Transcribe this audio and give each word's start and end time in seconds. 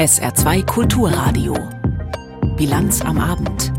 SR2 0.00 0.64
Kulturradio. 0.64 1.52
Bilanz 2.56 3.02
am 3.02 3.18
Abend. 3.18 3.70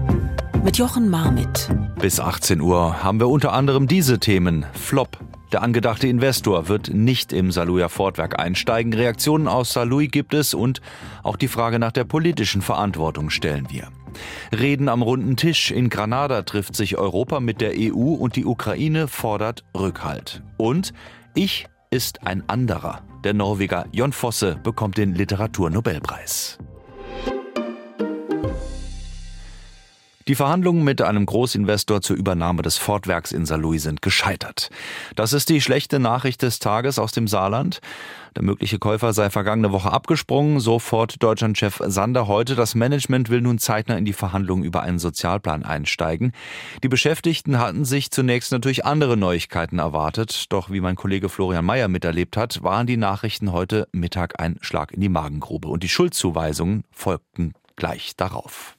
Mit 0.63 0.77
Jochen 0.77 1.09
Marmit. 1.09 1.67
Bis 1.99 2.19
18 2.19 2.61
Uhr 2.61 3.01
haben 3.01 3.19
wir 3.19 3.27
unter 3.27 3.53
anderem 3.53 3.87
diese 3.87 4.19
Themen. 4.19 4.67
Flop. 4.73 5.17
Der 5.51 5.63
angedachte 5.63 6.07
Investor 6.07 6.67
wird 6.67 6.93
nicht 6.93 7.33
im 7.33 7.49
Saluja 7.49 7.89
Fortwerk 7.89 8.39
einsteigen. 8.39 8.93
Reaktionen 8.93 9.47
aus 9.47 9.73
Salui 9.73 10.09
gibt 10.09 10.35
es 10.35 10.53
und 10.53 10.79
auch 11.23 11.37
die 11.37 11.47
Frage 11.47 11.79
nach 11.79 11.91
der 11.91 12.03
politischen 12.03 12.61
Verantwortung 12.61 13.31
stellen 13.31 13.71
wir. 13.71 13.87
Reden 14.55 14.89
am 14.89 15.01
runden 15.01 15.37
Tisch. 15.37 15.71
In 15.71 15.89
Granada 15.89 16.43
trifft 16.43 16.75
sich 16.75 16.99
Europa 16.99 17.39
mit 17.39 17.61
der 17.61 17.71
EU 17.75 18.13
und 18.13 18.35
die 18.35 18.45
Ukraine 18.45 19.07
fordert 19.07 19.63
Rückhalt. 19.75 20.43
Und 20.57 20.93
ich 21.33 21.65
ist 21.89 22.27
ein 22.27 22.47
anderer. 22.47 23.01
Der 23.23 23.35
Norweger 23.35 23.85
Jon 23.91 24.13
Fosse 24.13 24.59
bekommt 24.63 24.97
den 24.97 25.13
Literaturnobelpreis. 25.13 26.57
Die 30.27 30.35
Verhandlungen 30.35 30.83
mit 30.83 31.01
einem 31.01 31.25
Großinvestor 31.25 32.01
zur 32.01 32.15
Übernahme 32.15 32.61
des 32.61 32.77
Fortwerks 32.77 33.31
in 33.31 33.45
Saarlouis 33.45 33.81
sind 33.83 34.01
gescheitert. 34.03 34.69
Das 35.15 35.33
ist 35.33 35.49
die 35.49 35.61
schlechte 35.61 35.99
Nachricht 35.99 36.43
des 36.43 36.59
Tages 36.59 36.99
aus 36.99 37.11
dem 37.11 37.27
Saarland. 37.27 37.81
Der 38.35 38.43
mögliche 38.43 38.79
Käufer 38.79 39.13
sei 39.13 39.29
vergangene 39.29 39.71
Woche 39.71 39.91
abgesprungen, 39.91 40.59
sofort 40.59 41.21
Deutschlandchef 41.21 41.81
Sander 41.85 42.27
heute. 42.27 42.55
Das 42.55 42.75
Management 42.75 43.29
will 43.29 43.41
nun 43.41 43.57
zeitnah 43.57 43.97
in 43.97 44.05
die 44.05 44.13
Verhandlungen 44.13 44.63
über 44.63 44.83
einen 44.83 44.99
Sozialplan 44.99 45.63
einsteigen. 45.63 46.31
Die 46.83 46.87
Beschäftigten 46.87 47.57
hatten 47.57 47.83
sich 47.83 48.11
zunächst 48.11 48.51
natürlich 48.51 48.85
andere 48.85 49.17
Neuigkeiten 49.17 49.79
erwartet. 49.79 50.45
Doch 50.49 50.69
wie 50.69 50.81
mein 50.81 50.95
Kollege 50.95 51.29
Florian 51.29 51.65
Mayer 51.65 51.87
miterlebt 51.87 52.37
hat, 52.37 52.63
waren 52.63 52.87
die 52.87 52.97
Nachrichten 52.97 53.51
heute 53.51 53.87
Mittag 53.91 54.39
ein 54.39 54.57
Schlag 54.61 54.93
in 54.93 55.01
die 55.01 55.09
Magengrube. 55.09 55.67
Und 55.67 55.83
die 55.83 55.89
Schuldzuweisungen 55.89 56.83
folgten 56.91 57.53
gleich 57.75 58.15
darauf. 58.15 58.77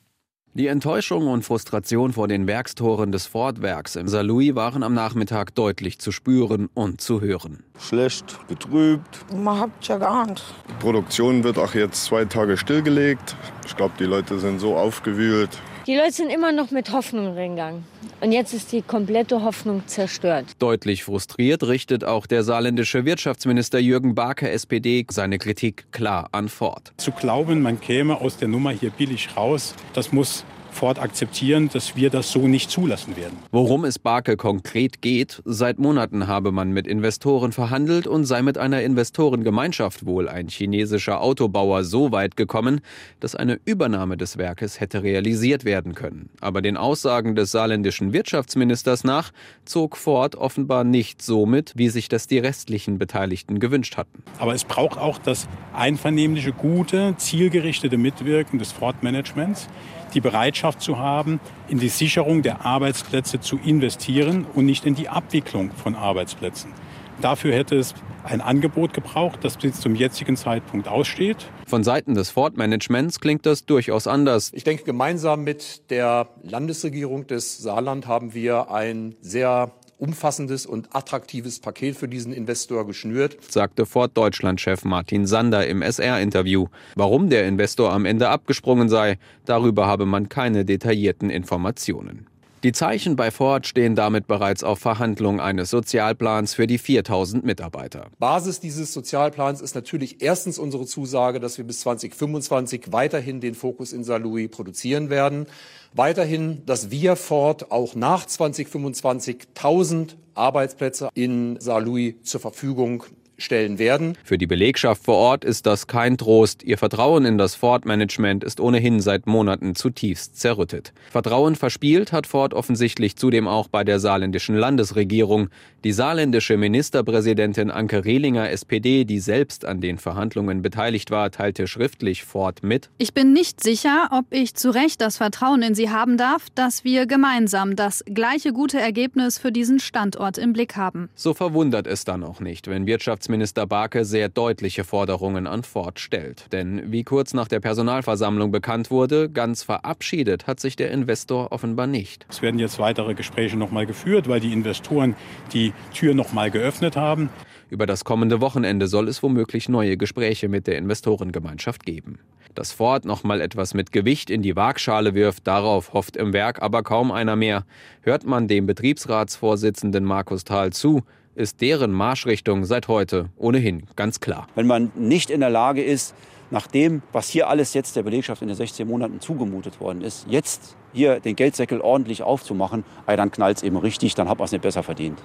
Die 0.54 0.66
Enttäuschung 0.66 1.28
und 1.28 1.46
Frustration 1.46 2.12
vor 2.12 2.28
den 2.28 2.46
Werkstoren 2.46 3.10
des 3.10 3.26
Ford-Werks 3.26 3.96
im 3.96 4.06
Saarlouis 4.06 4.54
waren 4.54 4.82
am 4.82 4.92
Nachmittag 4.92 5.54
deutlich 5.54 5.98
zu 5.98 6.12
spüren 6.12 6.68
und 6.74 7.00
zu 7.00 7.22
hören. 7.22 7.64
Schlecht, 7.80 8.38
betrübt. 8.48 9.24
Man 9.34 9.58
hat 9.58 9.70
ja 9.80 9.96
geahnt. 9.96 10.44
Die 10.68 10.74
Produktion 10.74 11.42
wird 11.42 11.56
auch 11.56 11.72
jetzt 11.72 12.04
zwei 12.04 12.26
Tage 12.26 12.58
stillgelegt. 12.58 13.34
Ich 13.64 13.74
glaube, 13.78 13.94
die 13.98 14.04
Leute 14.04 14.38
sind 14.40 14.58
so 14.58 14.76
aufgewühlt. 14.76 15.58
Die 15.88 15.96
Leute 15.96 16.12
sind 16.12 16.30
immer 16.30 16.52
noch 16.52 16.70
mit 16.70 16.92
Hoffnung 16.92 17.34
reingegangen. 17.34 17.84
Und 18.20 18.30
jetzt 18.30 18.54
ist 18.54 18.70
die 18.70 18.82
komplette 18.82 19.42
Hoffnung 19.42 19.82
zerstört. 19.88 20.46
Deutlich 20.60 21.02
frustriert 21.02 21.64
richtet 21.64 22.04
auch 22.04 22.28
der 22.28 22.44
saarländische 22.44 23.04
Wirtschaftsminister 23.04 23.80
Jürgen 23.80 24.14
Barke, 24.14 24.48
SPD, 24.48 25.04
seine 25.10 25.38
Kritik 25.38 25.90
klar 25.90 26.28
an 26.30 26.48
Ford. 26.48 26.92
Zu 26.98 27.10
glauben, 27.10 27.62
man 27.62 27.80
käme 27.80 28.20
aus 28.20 28.36
der 28.36 28.46
Nummer 28.46 28.70
hier 28.70 28.90
billig 28.90 29.36
raus, 29.36 29.74
das 29.92 30.12
muss 30.12 30.44
Ford 30.72 30.98
akzeptieren, 30.98 31.68
dass 31.72 31.96
wir 31.96 32.10
das 32.10 32.30
so 32.30 32.48
nicht 32.48 32.70
zulassen 32.70 33.16
werden. 33.16 33.36
Worum 33.50 33.84
es 33.84 33.98
Barke 33.98 34.36
konkret 34.36 35.02
geht, 35.02 35.42
seit 35.44 35.78
Monaten 35.78 36.26
habe 36.26 36.52
man 36.52 36.72
mit 36.72 36.86
Investoren 36.86 37.52
verhandelt 37.52 38.06
und 38.06 38.24
sei 38.24 38.42
mit 38.42 38.58
einer 38.58 38.82
Investorengemeinschaft 38.82 40.06
wohl 40.06 40.28
ein 40.28 40.48
chinesischer 40.48 41.20
Autobauer 41.20 41.84
so 41.84 42.12
weit 42.12 42.36
gekommen, 42.36 42.80
dass 43.20 43.34
eine 43.34 43.60
Übernahme 43.64 44.16
des 44.16 44.38
Werkes 44.38 44.80
hätte 44.80 45.02
realisiert 45.02 45.64
werden 45.64 45.94
können. 45.94 46.30
Aber 46.40 46.62
den 46.62 46.76
Aussagen 46.76 47.34
des 47.34 47.50
saarländischen 47.50 48.12
Wirtschaftsministers 48.12 49.04
nach 49.04 49.32
zog 49.64 49.96
Ford 49.96 50.36
offenbar 50.36 50.84
nicht 50.84 51.22
so 51.22 51.46
mit, 51.46 51.72
wie 51.76 51.88
sich 51.88 52.08
das 52.08 52.26
die 52.26 52.38
restlichen 52.38 52.98
Beteiligten 52.98 53.60
gewünscht 53.60 53.96
hatten. 53.96 54.22
Aber 54.38 54.54
es 54.54 54.64
braucht 54.64 54.98
auch 54.98 55.18
das 55.18 55.48
einvernehmliche, 55.74 56.52
gute, 56.52 57.14
zielgerichtete 57.16 57.96
Mitwirken 57.96 58.58
des 58.58 58.72
Ford-Managements 58.72 59.68
die 60.14 60.20
Bereitschaft 60.20 60.80
zu 60.80 60.98
haben, 60.98 61.40
in 61.68 61.78
die 61.78 61.88
Sicherung 61.88 62.42
der 62.42 62.64
Arbeitsplätze 62.64 63.40
zu 63.40 63.58
investieren 63.58 64.46
und 64.54 64.66
nicht 64.66 64.86
in 64.86 64.94
die 64.94 65.08
Abwicklung 65.08 65.70
von 65.72 65.94
Arbeitsplätzen. 65.94 66.72
Dafür 67.20 67.54
hätte 67.54 67.76
es 67.76 67.94
ein 68.24 68.40
Angebot 68.40 68.94
gebraucht, 68.94 69.40
das 69.42 69.56
bis 69.56 69.80
zum 69.80 69.94
jetzigen 69.94 70.36
Zeitpunkt 70.36 70.88
aussteht. 70.88 71.36
Von 71.66 71.84
Seiten 71.84 72.14
des 72.14 72.30
Ford-Managements 72.30 73.20
klingt 73.20 73.46
das 73.46 73.64
durchaus 73.64 74.06
anders. 74.06 74.50
Ich 74.54 74.64
denke, 74.64 74.84
gemeinsam 74.84 75.44
mit 75.44 75.90
der 75.90 76.28
Landesregierung 76.42 77.26
des 77.26 77.58
Saarland 77.58 78.06
haben 78.06 78.34
wir 78.34 78.70
ein 78.70 79.16
sehr 79.20 79.72
umfassendes 80.02 80.66
und 80.66 80.94
attraktives 80.96 81.60
Paket 81.60 81.96
für 81.96 82.08
diesen 82.08 82.32
Investor 82.32 82.84
geschnürt, 82.84 83.36
sagte 83.48 83.86
Ford 83.86 84.10
Deutschland-Chef 84.14 84.84
Martin 84.84 85.26
Sander 85.26 85.64
im 85.68 85.80
SR-Interview. 85.80 86.66
Warum 86.96 87.30
der 87.30 87.46
Investor 87.46 87.92
am 87.92 88.04
Ende 88.04 88.28
abgesprungen 88.28 88.88
sei, 88.88 89.18
darüber 89.44 89.86
habe 89.86 90.04
man 90.04 90.28
keine 90.28 90.64
detaillierten 90.64 91.30
Informationen. 91.30 92.26
Die 92.64 92.70
Zeichen 92.70 93.16
bei 93.16 93.32
Ford 93.32 93.66
stehen 93.66 93.96
damit 93.96 94.28
bereits 94.28 94.62
auf 94.62 94.78
Verhandlung 94.78 95.40
eines 95.40 95.70
Sozialplans 95.70 96.54
für 96.54 96.68
die 96.68 96.78
4000 96.78 97.44
Mitarbeiter. 97.44 98.06
Basis 98.20 98.60
dieses 98.60 98.92
Sozialplans 98.92 99.60
ist 99.60 99.74
natürlich 99.74 100.22
erstens 100.22 100.60
unsere 100.60 100.86
Zusage, 100.86 101.40
dass 101.40 101.58
wir 101.58 101.64
bis 101.64 101.80
2025 101.80 102.92
weiterhin 102.92 103.40
den 103.40 103.56
Fokus 103.56 103.92
in 103.92 104.04
Saarlouis 104.04 104.48
produzieren 104.48 105.10
werden. 105.10 105.46
Weiterhin, 105.92 106.64
dass 106.64 106.92
wir 106.92 107.16
Ford 107.16 107.72
auch 107.72 107.96
nach 107.96 108.26
2025 108.26 109.48
1000 109.56 110.16
Arbeitsplätze 110.34 111.08
in 111.14 111.58
Saarlouis 111.58 112.14
zur 112.22 112.40
Verfügung 112.40 113.02
stellen 113.42 113.78
werden. 113.78 114.16
Für 114.24 114.38
die 114.38 114.46
Belegschaft 114.46 115.04
vor 115.04 115.16
Ort 115.16 115.44
ist 115.44 115.66
das 115.66 115.86
kein 115.86 116.16
Trost. 116.16 116.62
Ihr 116.62 116.78
Vertrauen 116.78 117.24
in 117.24 117.38
das 117.38 117.54
Ford-Management 117.54 118.44
ist 118.44 118.60
ohnehin 118.60 119.00
seit 119.00 119.26
Monaten 119.26 119.74
zutiefst 119.74 120.38
zerrüttet. 120.38 120.92
Vertrauen 121.10 121.56
verspielt 121.56 122.12
hat 122.12 122.26
Ford 122.26 122.54
offensichtlich 122.54 123.16
zudem 123.16 123.48
auch 123.48 123.68
bei 123.68 123.84
der 123.84 124.00
saarländischen 124.00 124.56
Landesregierung. 124.56 125.48
Die 125.84 125.92
saarländische 125.92 126.56
Ministerpräsidentin 126.56 127.70
Anke 127.70 128.04
Rehlinger, 128.04 128.50
SPD, 128.50 129.04
die 129.04 129.18
selbst 129.18 129.64
an 129.64 129.80
den 129.80 129.98
Verhandlungen 129.98 130.62
beteiligt 130.62 131.10
war, 131.10 131.30
teilte 131.30 131.66
schriftlich 131.66 132.24
Ford 132.24 132.62
mit. 132.62 132.88
Ich 132.98 133.12
bin 133.12 133.32
nicht 133.32 133.62
sicher, 133.62 134.08
ob 134.12 134.26
ich 134.30 134.54
zu 134.54 134.70
Recht 134.70 135.00
das 135.00 135.16
Vertrauen 135.16 135.62
in 135.62 135.74
Sie 135.74 135.90
haben 135.90 136.16
darf, 136.16 136.46
dass 136.54 136.84
wir 136.84 137.06
gemeinsam 137.06 137.76
das 137.76 138.04
gleiche 138.06 138.52
gute 138.52 138.80
Ergebnis 138.80 139.38
für 139.38 139.52
diesen 139.52 139.80
Standort 139.80 140.38
im 140.38 140.52
Blick 140.52 140.76
haben. 140.76 141.08
So 141.14 141.34
verwundert 141.34 141.86
es 141.86 142.04
dann 142.04 142.22
auch 142.22 142.40
nicht, 142.40 142.68
wenn 142.68 142.86
Wirtschaftsminister 142.86 143.31
Wirtschaftsminister 143.32 143.66
Barke 143.66 144.04
sehr 144.04 144.28
deutliche 144.28 144.84
Forderungen 144.84 145.46
an 145.46 145.62
Ford 145.62 145.98
stellt. 145.98 146.52
Denn 146.52 146.92
wie 146.92 147.02
kurz 147.02 147.32
nach 147.32 147.48
der 147.48 147.60
Personalversammlung 147.60 148.50
bekannt 148.50 148.90
wurde, 148.90 149.30
ganz 149.30 149.62
verabschiedet 149.62 150.46
hat 150.46 150.60
sich 150.60 150.76
der 150.76 150.90
Investor 150.90 151.50
offenbar 151.50 151.86
nicht. 151.86 152.26
Es 152.28 152.42
werden 152.42 152.58
jetzt 152.60 152.78
weitere 152.78 153.14
Gespräche 153.14 153.56
noch 153.56 153.70
mal 153.70 153.86
geführt, 153.86 154.28
weil 154.28 154.40
die 154.40 154.52
Investoren 154.52 155.16
die 155.54 155.72
Tür 155.94 156.12
noch 156.12 156.34
mal 156.34 156.50
geöffnet 156.50 156.94
haben. 156.96 157.30
Über 157.70 157.86
das 157.86 158.04
kommende 158.04 158.42
Wochenende 158.42 158.86
soll 158.86 159.08
es 159.08 159.22
womöglich 159.22 159.70
neue 159.70 159.96
Gespräche 159.96 160.50
mit 160.50 160.66
der 160.66 160.76
Investorengemeinschaft 160.76 161.86
geben. 161.86 162.18
Dass 162.54 162.70
Ford 162.70 163.06
noch 163.06 163.24
mal 163.24 163.40
etwas 163.40 163.72
mit 163.72 163.92
Gewicht 163.92 164.28
in 164.28 164.42
die 164.42 164.56
Waagschale 164.56 165.14
wirft, 165.14 165.46
darauf 165.46 165.94
hofft 165.94 166.18
im 166.18 166.34
Werk 166.34 166.60
aber 166.60 166.82
kaum 166.82 167.10
einer 167.10 167.34
mehr. 167.34 167.64
Hört 168.02 168.26
man 168.26 168.46
dem 168.46 168.66
Betriebsratsvorsitzenden 168.66 170.04
Markus 170.04 170.44
Thal 170.44 170.70
zu, 170.70 171.02
ist 171.34 171.60
deren 171.60 171.92
Marschrichtung 171.92 172.64
seit 172.64 172.88
heute 172.88 173.30
ohnehin 173.36 173.86
ganz 173.96 174.20
klar. 174.20 174.46
Wenn 174.54 174.66
man 174.66 174.92
nicht 174.94 175.30
in 175.30 175.40
der 175.40 175.50
Lage 175.50 175.82
ist, 175.82 176.14
nach 176.50 176.66
dem, 176.66 177.02
was 177.12 177.28
hier 177.28 177.48
alles 177.48 177.72
jetzt 177.72 177.96
der 177.96 178.02
Belegschaft 178.02 178.42
in 178.42 178.48
den 178.48 178.56
16 178.56 178.86
Monaten 178.86 179.20
zugemutet 179.20 179.80
worden 179.80 180.02
ist, 180.02 180.26
jetzt 180.28 180.76
hier 180.92 181.18
den 181.18 181.34
Geldsäckel 181.34 181.80
ordentlich 181.80 182.22
aufzumachen, 182.22 182.84
dann 183.06 183.30
knallt 183.30 183.56
es 183.56 183.62
eben 183.62 183.78
richtig, 183.78 184.14
dann 184.14 184.28
hat 184.28 184.38
man 184.38 184.44
es 184.44 184.52
nicht 184.52 184.62
besser 184.62 184.82
verdient. 184.82 185.18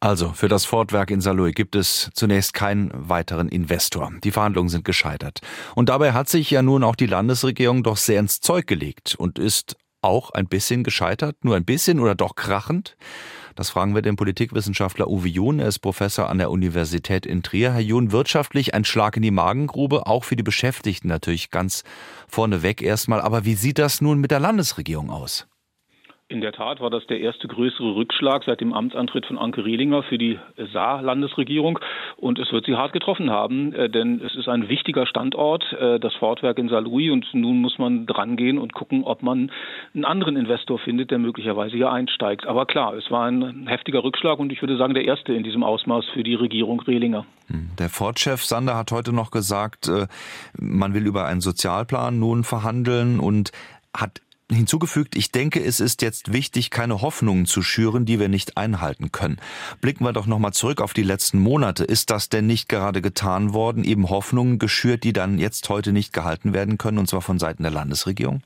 Also, 0.00 0.32
für 0.32 0.48
das 0.48 0.64
Fortwerk 0.64 1.12
in 1.12 1.20
Saarlouis 1.20 1.54
gibt 1.54 1.76
es 1.76 2.10
zunächst 2.14 2.54
keinen 2.54 2.90
weiteren 2.92 3.48
Investor. 3.48 4.10
Die 4.24 4.32
Verhandlungen 4.32 4.68
sind 4.68 4.84
gescheitert. 4.84 5.38
Und 5.76 5.90
dabei 5.90 6.12
hat 6.12 6.28
sich 6.28 6.50
ja 6.50 6.60
nun 6.60 6.82
auch 6.82 6.96
die 6.96 7.06
Landesregierung 7.06 7.84
doch 7.84 7.96
sehr 7.96 8.18
ins 8.18 8.40
Zeug 8.40 8.66
gelegt 8.66 9.14
und 9.16 9.38
ist 9.38 9.76
auch 10.00 10.30
ein 10.30 10.48
bisschen 10.48 10.82
gescheitert, 10.82 11.36
nur 11.44 11.54
ein 11.54 11.64
bisschen 11.64 12.00
oder 12.00 12.16
doch 12.16 12.34
krachend? 12.34 12.96
Das 13.54 13.70
fragen 13.70 13.94
wir 13.94 14.02
den 14.02 14.16
Politikwissenschaftler 14.16 15.08
Uwe 15.08 15.28
Jun. 15.28 15.60
Er 15.60 15.68
ist 15.68 15.80
Professor 15.80 16.28
an 16.28 16.38
der 16.38 16.50
Universität 16.50 17.26
in 17.26 17.42
Trier. 17.42 17.72
Herr 17.72 17.80
Jun, 17.80 18.12
wirtschaftlich 18.12 18.74
ein 18.74 18.84
Schlag 18.84 19.16
in 19.16 19.22
die 19.22 19.30
Magengrube, 19.30 20.06
auch 20.06 20.24
für 20.24 20.36
die 20.36 20.42
Beschäftigten 20.42 21.08
natürlich 21.08 21.50
ganz 21.50 21.84
vorneweg 22.28 22.82
erstmal. 22.82 23.20
Aber 23.20 23.44
wie 23.44 23.54
sieht 23.54 23.78
das 23.78 24.00
nun 24.00 24.18
mit 24.18 24.30
der 24.30 24.40
Landesregierung 24.40 25.10
aus? 25.10 25.46
In 26.32 26.40
der 26.40 26.52
Tat 26.52 26.80
war 26.80 26.88
das 26.88 27.06
der 27.08 27.20
erste 27.20 27.46
größere 27.46 27.94
Rückschlag 27.94 28.44
seit 28.44 28.62
dem 28.62 28.72
Amtsantritt 28.72 29.26
von 29.26 29.36
Anke 29.36 29.66
Rehlinger 29.66 30.02
für 30.02 30.16
die 30.16 30.38
Saar-Landesregierung. 30.72 31.78
Und 32.16 32.38
es 32.38 32.50
wird 32.52 32.64
sie 32.64 32.74
hart 32.74 32.94
getroffen 32.94 33.28
haben, 33.28 33.74
äh, 33.74 33.90
denn 33.90 34.18
es 34.24 34.34
ist 34.34 34.48
ein 34.48 34.70
wichtiger 34.70 35.04
Standort, 35.04 35.62
äh, 35.74 36.00
das 36.00 36.14
Fortwerk 36.14 36.58
in 36.58 36.70
Saarlouis. 36.70 37.12
Und 37.12 37.26
nun 37.34 37.60
muss 37.60 37.78
man 37.78 38.06
drangehen 38.06 38.56
und 38.56 38.72
gucken, 38.72 39.04
ob 39.04 39.22
man 39.22 39.50
einen 39.92 40.06
anderen 40.06 40.36
Investor 40.36 40.78
findet, 40.78 41.10
der 41.10 41.18
möglicherweise 41.18 41.76
hier 41.76 41.92
einsteigt. 41.92 42.46
Aber 42.46 42.64
klar, 42.64 42.94
es 42.94 43.10
war 43.10 43.26
ein 43.26 43.66
heftiger 43.66 44.02
Rückschlag 44.02 44.38
und 44.38 44.52
ich 44.52 44.62
würde 44.62 44.78
sagen, 44.78 44.94
der 44.94 45.04
erste 45.04 45.34
in 45.34 45.42
diesem 45.42 45.62
Ausmaß 45.62 46.06
für 46.14 46.22
die 46.22 46.34
Regierung 46.34 46.80
Rehlinger. 46.80 47.26
Hm, 47.48 47.72
der 47.78 47.90
Ford-Chef 47.90 48.42
Sander 48.42 48.78
hat 48.78 48.90
heute 48.90 49.12
noch 49.14 49.32
gesagt, 49.32 49.88
äh, 49.88 50.06
man 50.58 50.94
will 50.94 51.06
über 51.06 51.26
einen 51.26 51.42
Sozialplan 51.42 52.18
nun 52.18 52.42
verhandeln 52.42 53.20
und 53.20 53.52
hat 53.94 54.22
hinzugefügt, 54.52 55.16
ich 55.16 55.32
denke, 55.32 55.62
es 55.62 55.80
ist 55.80 56.02
jetzt 56.02 56.32
wichtig, 56.32 56.70
keine 56.70 57.00
Hoffnungen 57.02 57.46
zu 57.46 57.62
schüren, 57.62 58.04
die 58.04 58.20
wir 58.20 58.28
nicht 58.28 58.56
einhalten 58.56 59.12
können. 59.12 59.38
Blicken 59.80 60.04
wir 60.04 60.12
doch 60.12 60.26
nochmal 60.26 60.52
zurück 60.52 60.80
auf 60.80 60.92
die 60.92 61.02
letzten 61.02 61.38
Monate. 61.38 61.84
Ist 61.84 62.10
das 62.10 62.28
denn 62.28 62.46
nicht 62.46 62.68
gerade 62.68 63.02
getan 63.02 63.52
worden, 63.54 63.84
eben 63.84 64.10
Hoffnungen 64.10 64.58
geschürt, 64.58 65.04
die 65.04 65.12
dann 65.12 65.38
jetzt 65.38 65.68
heute 65.68 65.92
nicht 65.92 66.12
gehalten 66.12 66.52
werden 66.52 66.78
können, 66.78 66.98
und 66.98 67.08
zwar 67.08 67.22
von 67.22 67.38
Seiten 67.38 67.62
der 67.62 67.72
Landesregierung? 67.72 68.42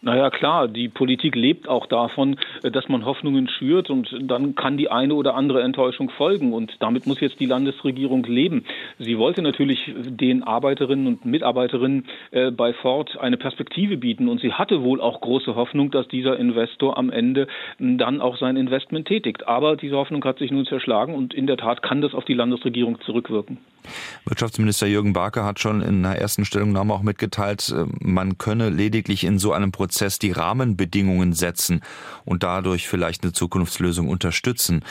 Naja, 0.00 0.30
klar, 0.30 0.68
die 0.68 0.88
Politik 0.88 1.34
lebt 1.34 1.68
auch 1.68 1.86
davon, 1.86 2.36
äh, 2.62 2.70
dass 2.70 2.88
man 2.88 3.04
Hoffnungen 3.04 3.48
schürt 3.48 3.90
und 3.90 4.14
dann 4.22 4.54
kann 4.54 4.76
die 4.76 4.90
eine 4.90 5.14
oder 5.14 5.34
andere 5.34 5.62
Enttäuschung 5.62 6.10
folgen 6.10 6.52
und 6.52 6.76
damit 6.80 7.06
muss 7.06 7.20
jetzt 7.20 7.40
die 7.40 7.46
Landesregierung 7.46 8.22
leben. 8.24 8.64
Sie 8.98 9.18
wollte 9.18 9.42
natürlich 9.42 9.92
den 9.96 10.44
Arbeiterinnen 10.44 11.06
und 11.08 11.24
Mitarbeiterinnen 11.24 12.06
äh, 12.30 12.50
bei 12.52 12.72
Ford 12.72 13.18
eine 13.18 13.36
Perspektive 13.36 13.96
bieten 13.96 14.28
und 14.28 14.40
sie 14.40 14.52
hatte 14.52 14.82
wohl 14.82 15.00
auch 15.00 15.20
große 15.20 15.56
Hoffnung, 15.56 15.90
dass 15.90 16.06
dieser 16.06 16.38
Investor 16.38 16.96
am 16.96 17.10
Ende 17.10 17.48
dann 17.78 18.20
auch 18.20 18.36
sein 18.36 18.56
Investment 18.56 19.08
tätigt. 19.08 19.48
Aber 19.48 19.76
diese 19.76 19.96
Hoffnung 19.96 20.24
hat 20.24 20.38
sich 20.38 20.52
nun 20.52 20.64
zerschlagen 20.66 21.14
und 21.14 21.34
in 21.34 21.46
der 21.46 21.56
Tat 21.56 21.82
kann 21.82 22.02
das 22.02 22.14
auf 22.14 22.24
die 22.24 22.34
Landesregierung 22.34 23.00
zurückwirken. 23.00 23.58
Wirtschaftsminister 24.24 24.86
Jürgen 24.86 25.12
Barke 25.12 25.44
hat 25.44 25.60
schon 25.60 25.80
in 25.80 26.04
einer 26.04 26.16
ersten 26.16 26.44
Stellungnahme 26.44 26.92
auch 26.92 27.02
mitgeteilt, 27.02 27.74
äh, 27.76 27.86
man 28.00 28.38
könne 28.38 28.70
lediglich 28.70 29.24
in 29.24 29.38
so 29.38 29.52
einem 29.52 29.72
Prozess 29.72 30.18
die 30.18 30.32
Rahmenbedingungen 30.32 31.32
setzen 31.32 31.82
und 32.24 32.42
dadurch 32.42 32.88
vielleicht 32.88 33.22
eine 33.22 33.32
Zukunftslösung 33.32 34.08
unterstützen. 34.08 34.84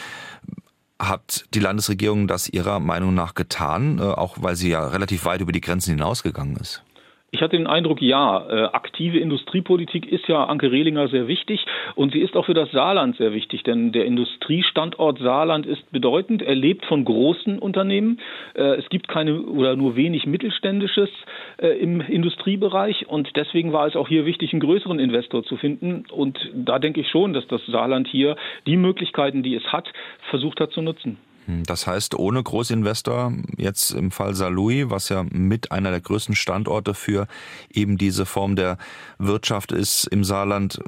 Hat 1.00 1.46
die 1.54 1.60
Landesregierung 1.60 2.28
das 2.28 2.50
Ihrer 2.50 2.80
Meinung 2.80 3.14
nach 3.14 3.36
getan, 3.36 4.00
äh, 4.00 4.02
auch 4.02 4.38
weil 4.42 4.56
sie 4.56 4.70
ja 4.70 4.88
relativ 4.88 5.26
weit 5.26 5.42
über 5.42 5.52
die 5.52 5.62
Grenzen 5.62 5.92
hinausgegangen 5.92 6.58
ist? 6.58 6.84
Ich 7.32 7.42
hatte 7.42 7.58
den 7.58 7.68
Eindruck, 7.68 8.02
ja, 8.02 8.48
äh, 8.50 8.64
aktive 8.72 9.20
Industriepolitik 9.20 10.10
ist 10.10 10.30
ja 10.30 10.46
Anke 10.46 10.72
Rehlinger 10.72 11.10
sehr 11.10 11.28
wichtig 11.28 11.66
und 11.96 12.14
sie 12.14 12.20
ist 12.20 12.38
auch 12.38 12.46
für 12.46 12.54
das 12.54 12.72
Saarland 12.72 13.18
sehr 13.18 13.34
wichtig, 13.34 13.64
denn 13.64 13.92
der 13.92 14.06
Industriestandort 14.06 15.20
Saarland 15.20 15.66
ist 15.66 15.92
bedeutend. 15.92 16.42
Er 16.42 16.56
lebt 16.56 16.86
von 16.86 17.04
großen 17.04 17.60
Unternehmen. 17.60 18.22
Äh, 18.54 18.78
es 18.78 18.88
gibt 18.88 19.10
keine 19.10 19.42
oder 19.42 19.76
nur 19.76 19.98
wenig 19.98 20.26
Mittelständisches 20.26 21.10
äh, 21.58 21.68
im 21.68 22.00
Industriebereich 22.00 23.10
und 23.10 23.36
deswegen 23.36 23.74
war 23.74 23.88
es 23.88 23.98
auch 23.98 24.08
hier 24.08 24.26
wichtig, 24.26 24.54
einen 24.54 24.62
größeren 24.62 24.98
Investor 24.98 25.44
zu 25.44 25.58
finden. 25.58 26.06
Und 26.10 26.40
da 26.56 26.80
denke 26.80 27.02
ich 27.02 27.10
schon, 27.10 27.34
dass 27.34 27.46
das 27.48 27.66
Saarland 27.66 28.08
hier 28.08 28.38
die 28.68 28.78
Möglichkeiten, 28.78 29.44
die 29.44 29.56
es 29.56 29.66
hat, 29.74 29.92
versucht 30.30 30.62
hat 30.62 30.72
zu 30.72 30.82
nutzen. 30.82 31.18
Hm, 31.48 31.64
das 31.64 31.88
heißt, 31.88 32.16
ohne 32.16 32.44
Großinvestor, 32.44 33.34
jetzt 33.58 33.92
im 33.92 34.12
Fall 34.12 34.36
Saarlouis, 34.36 34.90
was 34.90 35.10
ja 35.10 35.24
mit 35.32 35.72
einer 35.72 35.90
der 35.92 36.02
größten 36.02 36.36
Standorte 36.36 36.94
für 36.94 37.28
eben 37.72 37.98
diese 37.98 38.26
Form 38.26 38.56
der 38.56 38.78
Wirtschaft 39.18 39.72
ist 39.72 40.06
im 40.06 40.24
Saarland, 40.24 40.80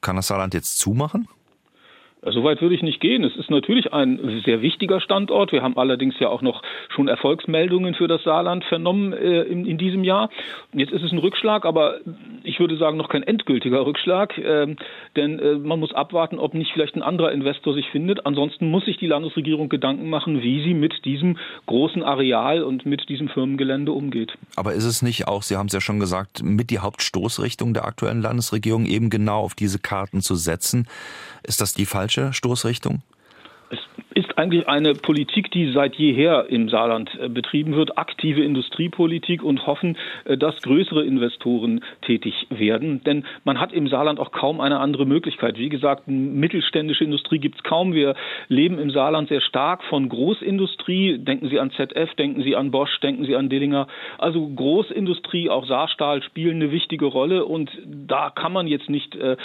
kann 0.00 0.16
das 0.16 0.26
Saarland 0.28 0.54
jetzt 0.54 0.78
zumachen? 0.78 1.28
Soweit 2.32 2.60
würde 2.60 2.74
ich 2.74 2.82
nicht 2.82 3.00
gehen. 3.00 3.22
Es 3.24 3.36
ist 3.36 3.50
natürlich 3.50 3.92
ein 3.92 4.42
sehr 4.44 4.60
wichtiger 4.60 5.00
Standort. 5.00 5.52
Wir 5.52 5.62
haben 5.62 5.76
allerdings 5.76 6.18
ja 6.18 6.28
auch 6.28 6.42
noch 6.42 6.62
schon 6.88 7.08
Erfolgsmeldungen 7.08 7.94
für 7.94 8.08
das 8.08 8.22
Saarland 8.24 8.64
vernommen 8.64 9.12
äh, 9.12 9.42
in, 9.42 9.64
in, 9.64 9.78
diesem 9.78 10.02
Jahr. 10.02 10.30
Jetzt 10.72 10.92
ist 10.92 11.02
es 11.02 11.12
ein 11.12 11.18
Rückschlag, 11.18 11.64
aber 11.64 11.98
ich 12.42 12.58
würde 12.58 12.76
sagen 12.76 12.96
noch 12.96 13.08
kein 13.08 13.22
endgültiger 13.22 13.86
Rückschlag, 13.86 14.36
äh, 14.38 14.74
denn 15.14 15.38
äh, 15.38 15.54
man 15.54 15.78
muss 15.78 15.94
abwarten, 15.94 16.38
ob 16.38 16.54
nicht 16.54 16.72
vielleicht 16.72 16.96
ein 16.96 17.02
anderer 17.02 17.30
Investor 17.32 17.74
sich 17.74 17.88
findet. 17.90 18.26
Ansonsten 18.26 18.70
muss 18.70 18.84
sich 18.84 18.98
die 18.98 19.06
Landesregierung 19.06 19.68
Gedanken 19.68 20.10
machen, 20.10 20.42
wie 20.42 20.62
sie 20.62 20.74
mit 20.74 21.04
diesem 21.04 21.38
großen 21.66 22.02
Areal 22.02 22.62
und 22.62 22.86
mit 22.86 23.08
diesem 23.08 23.28
Firmengelände 23.28 23.92
umgeht. 23.92 24.32
Aber 24.56 24.72
ist 24.72 24.84
es 24.84 25.02
nicht 25.02 25.28
auch, 25.28 25.42
Sie 25.42 25.56
haben 25.56 25.66
es 25.66 25.72
ja 25.72 25.80
schon 25.80 26.00
gesagt, 26.00 26.42
mit 26.42 26.70
die 26.70 26.80
Hauptstoßrichtung 26.80 27.72
der 27.72 27.84
aktuellen 27.84 28.20
Landesregierung 28.20 28.86
eben 28.86 29.10
genau 29.10 29.40
auf 29.40 29.54
diese 29.54 29.78
Karten 29.78 30.20
zu 30.20 30.34
setzen? 30.34 30.88
Ist 31.44 31.60
das 31.60 31.74
die 31.74 31.86
falsche 31.86 32.15
Stoßrichtung? 32.32 33.02
Es 33.68 33.78
ist 34.14 34.38
eigentlich 34.38 34.68
eine 34.68 34.94
Politik, 34.94 35.50
die 35.50 35.72
seit 35.72 35.96
jeher 35.96 36.46
im 36.48 36.68
Saarland 36.68 37.10
äh, 37.18 37.28
betrieben 37.28 37.74
wird, 37.74 37.98
aktive 37.98 38.44
Industriepolitik 38.44 39.42
und 39.42 39.66
hoffen, 39.66 39.96
äh, 40.24 40.38
dass 40.38 40.62
größere 40.62 41.04
Investoren 41.04 41.82
tätig 42.02 42.46
werden. 42.48 43.02
Denn 43.02 43.24
man 43.44 43.58
hat 43.58 43.72
im 43.72 43.88
Saarland 43.88 44.20
auch 44.20 44.30
kaum 44.30 44.60
eine 44.60 44.78
andere 44.78 45.04
Möglichkeit. 45.04 45.58
Wie 45.58 45.68
gesagt, 45.68 46.04
mittelständische 46.06 47.02
Industrie 47.02 47.38
gibt 47.38 47.56
es 47.56 47.62
kaum. 47.64 47.92
Wir 47.92 48.14
leben 48.48 48.78
im 48.78 48.90
Saarland 48.90 49.28
sehr 49.28 49.40
stark 49.40 49.82
von 49.84 50.08
Großindustrie. 50.08 51.18
Denken 51.18 51.48
Sie 51.48 51.58
an 51.58 51.72
ZF, 51.72 52.14
denken 52.14 52.42
Sie 52.42 52.54
an 52.54 52.70
Bosch, 52.70 53.00
denken 53.00 53.24
Sie 53.24 53.34
an 53.34 53.48
Dillinger. 53.48 53.88
Also 54.18 54.46
Großindustrie, 54.46 55.50
auch 55.50 55.66
Saarstahl 55.66 56.22
spielen 56.22 56.56
eine 56.56 56.70
wichtige 56.70 57.06
Rolle 57.06 57.44
und 57.44 57.70
da 57.84 58.30
kann 58.30 58.52
man 58.52 58.68
jetzt 58.68 58.88
nicht 58.88 59.16
äh, 59.16 59.36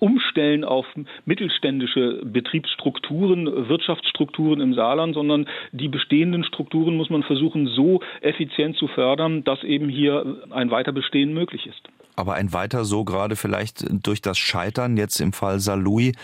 umstellen 0.00 0.64
auf 0.64 0.86
mittelständische 1.24 2.22
Betriebsstrukturen, 2.24 3.68
Wirtschaftsstrukturen 3.68 4.60
im 4.60 4.74
Saarland, 4.74 5.14
sondern 5.14 5.46
die 5.72 5.88
bestehenden 5.88 6.44
Strukturen 6.44 6.96
muss 6.96 7.10
man 7.10 7.22
versuchen, 7.22 7.66
so 7.66 8.00
effizient 8.20 8.76
zu 8.76 8.88
fördern, 8.88 9.44
dass 9.44 9.62
eben 9.64 9.88
hier 9.88 10.42
ein 10.50 10.70
Weiterbestehen 10.70 11.32
möglich 11.32 11.66
ist. 11.66 11.88
Aber 12.16 12.34
ein 12.34 12.52
Weiter 12.52 12.84
so 12.84 13.04
gerade 13.04 13.36
vielleicht 13.36 13.84
durch 14.04 14.20
das 14.20 14.38
Scheitern 14.38 14.96
jetzt 14.96 15.20
im 15.20 15.32
Fall 15.32 15.60
Salui 15.60 16.14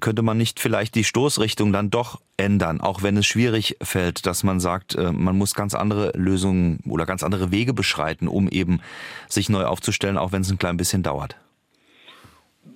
könnte 0.00 0.22
man 0.22 0.36
nicht 0.36 0.60
vielleicht 0.60 0.94
die 0.94 1.04
Stoßrichtung 1.04 1.72
dann 1.72 1.90
doch 1.90 2.20
ändern, 2.36 2.80
auch 2.80 3.02
wenn 3.02 3.16
es 3.16 3.26
schwierig 3.26 3.76
fällt, 3.82 4.26
dass 4.26 4.42
man 4.42 4.60
sagt, 4.60 4.94
äh, 4.94 5.12
man 5.12 5.36
muss 5.36 5.54
ganz 5.54 5.74
andere 5.74 6.12
Lösungen 6.16 6.80
oder 6.88 7.06
ganz 7.06 7.22
andere 7.22 7.50
Wege 7.50 7.72
beschreiten, 7.72 8.28
um 8.28 8.48
eben 8.48 8.80
sich 9.28 9.48
neu 9.48 9.64
aufzustellen, 9.64 10.18
auch 10.18 10.32
wenn 10.32 10.42
es 10.42 10.50
ein 10.50 10.58
klein 10.58 10.76
bisschen 10.76 11.02
dauert? 11.02 11.36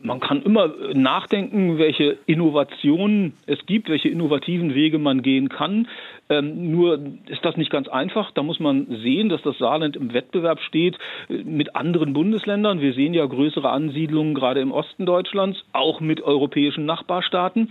Man 0.02 0.20
kann 0.20 0.42
immer 0.42 0.72
nachdenken, 0.94 1.78
welche 1.78 2.18
Innovationen 2.26 3.34
es 3.46 3.64
gibt, 3.66 3.88
welche 3.88 4.08
innovativen 4.08 4.74
Wege 4.74 4.98
man 4.98 5.22
gehen 5.22 5.48
kann. 5.48 5.88
Ähm, 6.28 6.70
nur 6.70 7.00
ist 7.26 7.44
das 7.44 7.56
nicht 7.56 7.70
ganz 7.70 7.88
einfach. 7.88 8.30
Da 8.32 8.42
muss 8.42 8.60
man 8.60 8.86
sehen, 9.02 9.28
dass 9.28 9.42
das 9.42 9.58
Saarland 9.58 9.96
im 9.96 10.12
Wettbewerb 10.12 10.60
steht 10.60 10.98
äh, 11.28 11.42
mit 11.44 11.76
anderen 11.76 12.12
Bundesländern. 12.12 12.80
Wir 12.80 12.94
sehen 12.94 13.14
ja 13.14 13.26
größere 13.26 13.68
Ansiedlungen 13.68 14.34
gerade 14.34 14.60
im 14.60 14.72
Osten 14.72 15.06
Deutschlands, 15.06 15.58
auch 15.72 16.00
mit 16.00 16.22
europäischen 16.22 16.86
Nachbarstaaten. 16.86 17.70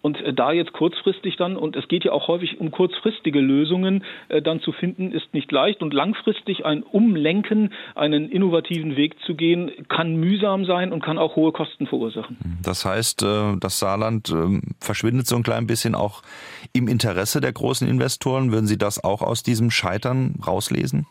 Und 0.00 0.20
äh, 0.20 0.32
da 0.32 0.52
jetzt 0.52 0.72
kurzfristig 0.72 1.36
dann, 1.36 1.56
und 1.56 1.76
es 1.76 1.88
geht 1.88 2.04
ja 2.04 2.12
auch 2.12 2.28
häufig 2.28 2.60
um 2.60 2.70
kurzfristige 2.70 3.40
Lösungen, 3.40 4.04
äh, 4.28 4.40
dann 4.40 4.60
zu 4.60 4.72
finden, 4.72 5.12
ist 5.12 5.34
nicht 5.34 5.50
leicht. 5.50 5.82
Und 5.82 5.92
langfristig 5.92 6.64
ein 6.64 6.82
Umlenken, 6.82 7.72
einen 7.94 8.28
innovativen 8.30 8.96
Weg 8.96 9.16
zu 9.26 9.34
gehen, 9.34 9.70
kann 9.88 10.16
mühsam 10.16 10.64
sein 10.64 10.92
und 10.92 11.02
kann 11.02 11.18
auch 11.18 11.36
hohe 11.36 11.52
Kosten 11.52 11.86
verursachen. 11.86 12.36
Das 12.62 12.84
heißt, 12.84 13.22
äh, 13.22 13.56
das 13.58 13.78
Saarland 13.78 14.30
ähm, 14.30 14.62
verschwindet 14.80 15.26
so 15.26 15.36
ein 15.36 15.42
klein 15.42 15.66
bisschen 15.66 15.94
auch 15.94 16.22
im 16.72 16.88
Interesse 16.88 17.40
der 17.40 17.52
großen 17.52 17.88
Investoren. 17.88 18.52
Würden 18.52 18.66
Sie 18.66 18.78
das 18.78 19.02
auch 19.02 19.22
aus 19.22 19.42
diesem 19.42 19.70
Scheitern 19.70 20.36
rauslesen? 20.46 21.06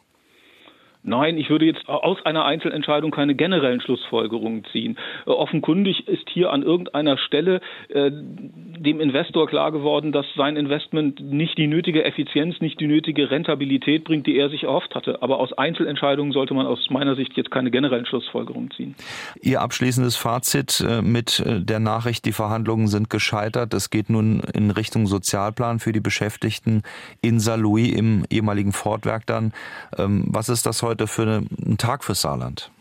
Nein, 1.08 1.38
ich 1.38 1.50
würde 1.50 1.64
jetzt 1.64 1.88
aus 1.88 2.18
einer 2.26 2.44
Einzelentscheidung 2.44 3.12
keine 3.12 3.34
generellen 3.34 3.80
Schlussfolgerungen 3.80 4.66
ziehen. 4.74 4.98
Äh, 5.26 5.30
offenkundig 5.30 6.06
ist 6.06 6.30
hier 6.30 6.52
an 6.52 6.64
irgendeiner 6.64 7.18
Stelle 7.18 7.62
äh, 7.88 8.12
dem 8.12 9.00
Investor 9.00 9.48
klar 9.48 9.72
geworden, 9.72 10.12
dass 10.12 10.26
sein 10.36 10.58
Investment 10.58 11.22
nicht 11.22 11.58
die 11.58 11.68
nötige 11.68 12.04
Effizienz, 12.04 12.60
nicht 12.60 12.82
die 12.82 12.88
nötige 12.88 13.32
Rentabilität 13.32 14.04
bringt, 14.04 14.28
die 14.28 14.38
er 14.38 14.50
sich 14.50 14.66
erhofft 14.66 14.96
hatte. 14.96 15.22
Aber 15.22 15.40
aus 15.40 15.54
Einzelentscheidungen 15.54 16.34
sollte 16.34 16.54
man 16.54 16.68
aus 16.68 16.90
meiner 16.90 17.16
Sicht 17.16 17.38
jetzt 17.38 17.52
keine 17.52 17.72
generellen 17.72 18.06
Schlussfolgerungen 18.06 18.72
ziehen. 18.72 18.96
Ihr 19.42 19.62
abschließendes 19.62 20.18
Fazit 20.18 20.82
äh, 20.82 21.02
mit 21.02 21.40
äh, 21.40 21.62
der 21.62 21.80
Nachricht, 21.80 22.26
die 22.26 22.34
Verhandlungen 22.34 22.88
sind 22.88 23.10
gescheitert. 23.10 23.74
Es 23.74 23.90
geht 23.92 24.10
nun 24.10 24.42
in 24.54 24.72
Richtung 24.72 25.08
Sozialplan 25.08 25.80
für 25.80 25.94
die 25.94 26.02
Beschäftigten 26.02 26.82
in 27.22 27.40
Saarlouis 27.40 27.94
im 27.96 28.26
ehemaligen 28.30 28.74
Fortwerk 28.74 29.26
dann. 29.26 29.54
Ähm, 29.98 30.26
was 30.28 30.50
ist 30.50 30.66
das 30.66 30.84
heute? 30.84 30.97
Heute 30.98 31.08
für 31.08 31.22
einen 31.22 31.78
Tag 31.78 32.04
für 32.04 32.16
Saarland? 32.16 32.72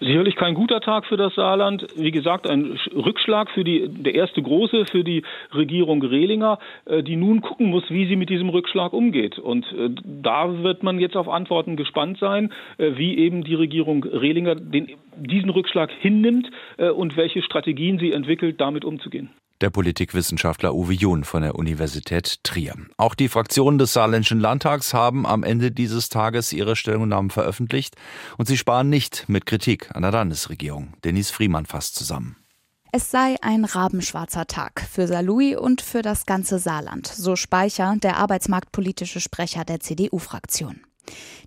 Sicherlich 0.00 0.36
kein 0.36 0.54
guter 0.54 0.80
Tag 0.80 1.06
für 1.06 1.16
das 1.16 1.34
Saarland. 1.34 1.84
Wie 1.96 2.12
gesagt, 2.12 2.48
ein 2.48 2.78
Rückschlag 2.94 3.50
für 3.50 3.64
die, 3.64 3.88
der 3.88 4.14
erste 4.14 4.40
große 4.40 4.86
für 4.86 5.02
die 5.02 5.24
Regierung 5.52 6.00
Rehlinger, 6.00 6.60
äh, 6.84 7.02
die 7.02 7.16
nun 7.16 7.40
gucken 7.40 7.66
muss, 7.66 7.82
wie 7.90 8.06
sie 8.06 8.14
mit 8.14 8.30
diesem 8.30 8.48
Rückschlag 8.48 8.92
umgeht. 8.92 9.40
Und 9.40 9.66
äh, 9.72 9.90
da 10.04 10.62
wird 10.62 10.84
man 10.84 11.00
jetzt 11.00 11.16
auf 11.16 11.28
Antworten 11.28 11.74
gespannt 11.74 12.18
sein, 12.20 12.52
äh, 12.76 12.92
wie 12.94 13.18
eben 13.18 13.42
die 13.42 13.56
Regierung 13.56 14.04
Rehlinger 14.04 14.54
den, 14.54 14.86
diesen 15.16 15.50
Rückschlag 15.50 15.90
hinnimmt 15.90 16.48
und 16.76 17.16
welche 17.16 17.42
Strategien 17.42 17.98
sie 17.98 18.12
entwickelt, 18.12 18.60
damit 18.60 18.84
umzugehen 18.84 19.30
der 19.60 19.70
Politikwissenschaftler 19.70 20.74
Uwe 20.74 20.92
Jun 20.92 21.24
von 21.24 21.42
der 21.42 21.54
Universität 21.54 22.42
Trier. 22.44 22.74
Auch 22.96 23.14
die 23.14 23.28
Fraktionen 23.28 23.78
des 23.78 23.92
Saarländischen 23.92 24.40
Landtags 24.40 24.94
haben 24.94 25.26
am 25.26 25.42
Ende 25.42 25.70
dieses 25.70 26.08
Tages 26.08 26.52
ihre 26.52 26.76
Stellungnahmen 26.76 27.30
veröffentlicht 27.30 27.96
und 28.36 28.46
sie 28.46 28.56
sparen 28.56 28.88
nicht 28.88 29.28
mit 29.28 29.46
Kritik 29.46 29.94
an 29.94 30.02
der 30.02 30.12
Landesregierung. 30.12 30.94
Denise 31.04 31.30
Friemann 31.30 31.66
fasst 31.66 31.94
zusammen. 31.94 32.36
Es 32.90 33.10
sei 33.10 33.36
ein 33.42 33.66
rabenschwarzer 33.66 34.46
Tag 34.46 34.80
für 34.90 35.06
Saarlouis 35.06 35.58
und 35.58 35.82
für 35.82 36.00
das 36.00 36.24
ganze 36.24 36.58
Saarland, 36.58 37.06
so 37.06 37.36
Speicher, 37.36 37.94
der 38.02 38.16
arbeitsmarktpolitische 38.16 39.20
Sprecher 39.20 39.64
der 39.64 39.80
CDU-Fraktion. 39.80 40.80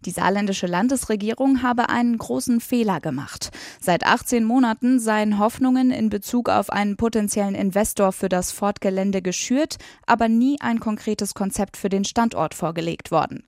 Die 0.05 0.11
saarländische 0.11 0.67
Landesregierung 0.67 1.61
habe 1.61 1.89
einen 1.89 2.17
großen 2.17 2.59
Fehler 2.59 2.99
gemacht. 2.99 3.51
Seit 3.79 4.05
18 4.05 4.43
Monaten 4.43 4.99
seien 4.99 5.37
Hoffnungen 5.37 5.91
in 5.91 6.09
Bezug 6.09 6.49
auf 6.49 6.69
einen 6.69 6.97
potenziellen 6.97 7.55
Investor 7.55 8.11
für 8.11 8.29
das 8.29 8.51
Fortgelände 8.51 9.21
geschürt, 9.21 9.77
aber 10.07 10.27
nie 10.27 10.59
ein 10.59 10.79
konkretes 10.79 11.33
Konzept 11.33 11.77
für 11.77 11.89
den 11.89 12.03
Standort 12.03 12.53
vorgelegt 12.53 13.11
worden. 13.11 13.43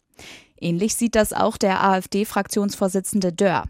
Ähnlich 0.59 0.95
sieht 0.95 1.15
das 1.15 1.33
auch 1.33 1.57
der 1.57 1.83
AfD-Fraktionsvorsitzende 1.83 3.33
Dörr. 3.33 3.65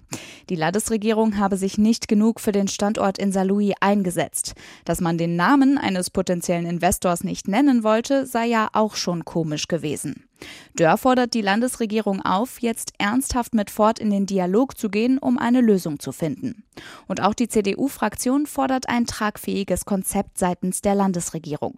Die 0.49 0.55
Landesregierung 0.55 1.37
habe 1.37 1.57
sich 1.57 1.77
nicht 1.77 2.07
genug 2.07 2.39
für 2.39 2.51
den 2.51 2.67
Standort 2.67 3.17
in 3.17 3.31
Saarlouis 3.31 3.73
eingesetzt. 3.79 4.53
Dass 4.85 5.01
man 5.01 5.17
den 5.17 5.35
Namen 5.35 5.77
eines 5.77 6.09
potenziellen 6.09 6.65
Investors 6.65 7.23
nicht 7.23 7.47
nennen 7.47 7.83
wollte, 7.83 8.25
sei 8.25 8.47
ja 8.47 8.69
auch 8.73 8.95
schon 8.95 9.25
komisch 9.25 9.67
gewesen. 9.67 10.27
Dörr 10.75 10.97
fordert 10.97 11.33
die 11.33 11.41
Landesregierung 11.41 12.21
auf, 12.21 12.61
jetzt 12.61 12.93
ernsthaft 12.97 13.53
mit 13.53 13.69
Ford 13.69 13.99
in 13.99 14.09
den 14.09 14.25
Dialog 14.25 14.77
zu 14.77 14.89
gehen, 14.89 15.17
um 15.17 15.37
eine 15.37 15.61
Lösung 15.61 15.99
zu 15.99 16.11
finden. 16.11 16.63
Und 17.07 17.21
auch 17.21 17.33
die 17.33 17.47
CDU-Fraktion 17.47 18.45
fordert 18.45 18.89
ein 18.89 19.05
tragfähiges 19.05 19.85
Konzept 19.85 20.37
seitens 20.37 20.81
der 20.81 20.95
Landesregierung. 20.95 21.75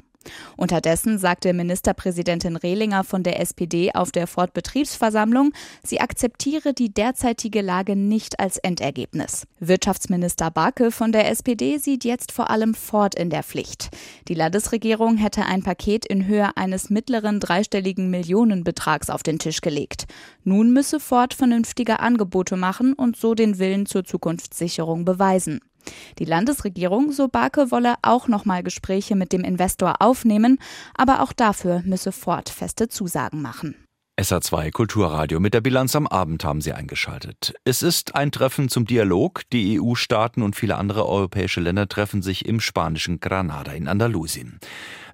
Unterdessen 0.58 1.18
sagte 1.18 1.54
Ministerpräsidentin 1.54 2.56
Rehlinger 2.56 3.04
von 3.04 3.24
der 3.24 3.40
SPD 3.40 3.92
auf 3.94 4.12
der 4.12 4.28
Ford-Betriebsversammlung, 4.28 5.52
sie 5.84 6.00
akzeptiere 6.00 6.74
die 6.74 6.94
derzeitige 6.94 7.62
Lage 7.62 7.96
nicht 7.96 8.40
als 8.40 8.58
Endergebnis. 8.58 9.48
Wirtschaftsminister 9.60 10.52
Barke 10.52 10.92
von 10.92 11.12
der 11.12 11.30
SPD 11.30 11.78
sieht 11.78 12.04
jetzt 12.04 12.32
vor 12.32 12.50
allem 12.50 12.74
Ford 12.74 13.16
in 13.16 13.30
der 13.30 13.44
Pflicht. 13.44 13.90
Die 14.28 14.34
Landesregierung 14.34 15.18
hätte 15.18 15.46
ein 15.46 15.64
Paket 15.64 16.06
in 16.06 16.26
Höhe 16.26 16.56
eines 16.56 16.90
mittleren 16.90 17.40
dreistelligen 17.40 18.10
Millionenbetrags 18.10 19.10
auf 19.10 19.24
den 19.24 19.40
Tisch 19.40 19.62
gelegt. 19.62 20.06
Nun 20.44 20.72
müsse 20.72 21.00
Ford 21.00 21.34
vernünftige 21.34 22.00
Angebote 22.00 22.56
machen 22.56 22.94
und 22.94 23.18
so 23.18 23.34
den 23.36 23.60
Willen 23.60 23.86
zur 23.86 24.04
Zukunftssicherung 24.04 25.06
beweisen. 25.06 25.60
Die 26.20 26.26
Landesregierung, 26.26 27.12
so 27.12 27.28
Barke, 27.28 27.72
wolle 27.72 27.96
auch 28.02 28.28
nochmal 28.28 28.64
Gespräche 28.64 29.16
mit 29.16 29.34
dem 29.34 29.44
Investor 29.44 29.96
aufnehmen, 30.00 30.60
aber 30.96 31.22
auch 31.22 31.34
dafür 31.34 31.82
müsse 31.86 32.12
Ford 32.12 32.50
feste 32.50 32.88
Zusagen 32.88 33.42
machen. 33.42 33.76
SA2 34.18 34.72
Kulturradio 34.72 35.42
mit 35.42 35.54
der 35.54 35.60
Bilanz 35.60 35.94
am 35.94 36.08
Abend 36.08 36.46
haben 36.46 36.62
Sie 36.62 36.72
eingeschaltet. 36.72 37.54
Es 37.66 37.84
ist 37.84 38.16
ein 38.16 38.32
Treffen 38.32 38.70
zum 38.70 38.86
Dialog. 38.86 39.42
Die 39.52 39.78
EU-Staaten 39.78 40.42
und 40.42 40.56
viele 40.56 40.78
andere 40.78 41.06
europäische 41.06 41.60
Länder 41.60 41.90
treffen 41.90 42.22
sich 42.22 42.46
im 42.46 42.62
spanischen 42.62 43.20
Granada 43.20 43.74
in 43.74 43.90
Andalusien. 43.90 44.62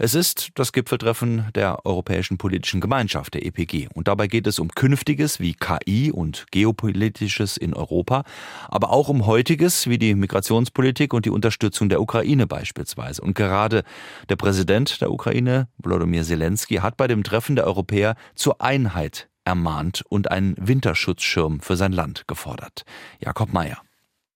Es 0.03 0.15
ist 0.15 0.49
das 0.55 0.73
Gipfeltreffen 0.73 1.45
der 1.53 1.85
Europäischen 1.85 2.39
Politischen 2.39 2.81
Gemeinschaft, 2.81 3.35
der 3.35 3.45
EPG. 3.45 3.87
Und 3.93 4.07
dabei 4.07 4.25
geht 4.25 4.47
es 4.47 4.57
um 4.57 4.69
Künftiges 4.69 5.39
wie 5.39 5.53
KI 5.53 6.11
und 6.11 6.47
Geopolitisches 6.49 7.55
in 7.55 7.75
Europa, 7.75 8.23
aber 8.67 8.89
auch 8.89 9.09
um 9.09 9.27
Heutiges 9.27 9.87
wie 9.87 9.99
die 9.99 10.15
Migrationspolitik 10.15 11.13
und 11.13 11.27
die 11.27 11.29
Unterstützung 11.29 11.87
der 11.87 12.01
Ukraine 12.01 12.47
beispielsweise. 12.47 13.21
Und 13.21 13.35
gerade 13.35 13.83
der 14.27 14.37
Präsident 14.37 15.01
der 15.01 15.11
Ukraine, 15.11 15.67
Volodymyr 15.77 16.23
Zelensky, 16.23 16.77
hat 16.77 16.97
bei 16.97 17.07
dem 17.07 17.21
Treffen 17.23 17.55
der 17.55 17.67
Europäer 17.67 18.15
zur 18.33 18.59
Einheit 18.59 19.29
ermahnt 19.45 20.03
und 20.09 20.31
einen 20.31 20.55
Winterschutzschirm 20.57 21.59
für 21.59 21.77
sein 21.77 21.91
Land 21.91 22.27
gefordert. 22.27 22.85
Jakob 23.19 23.53
Mayer. 23.53 23.77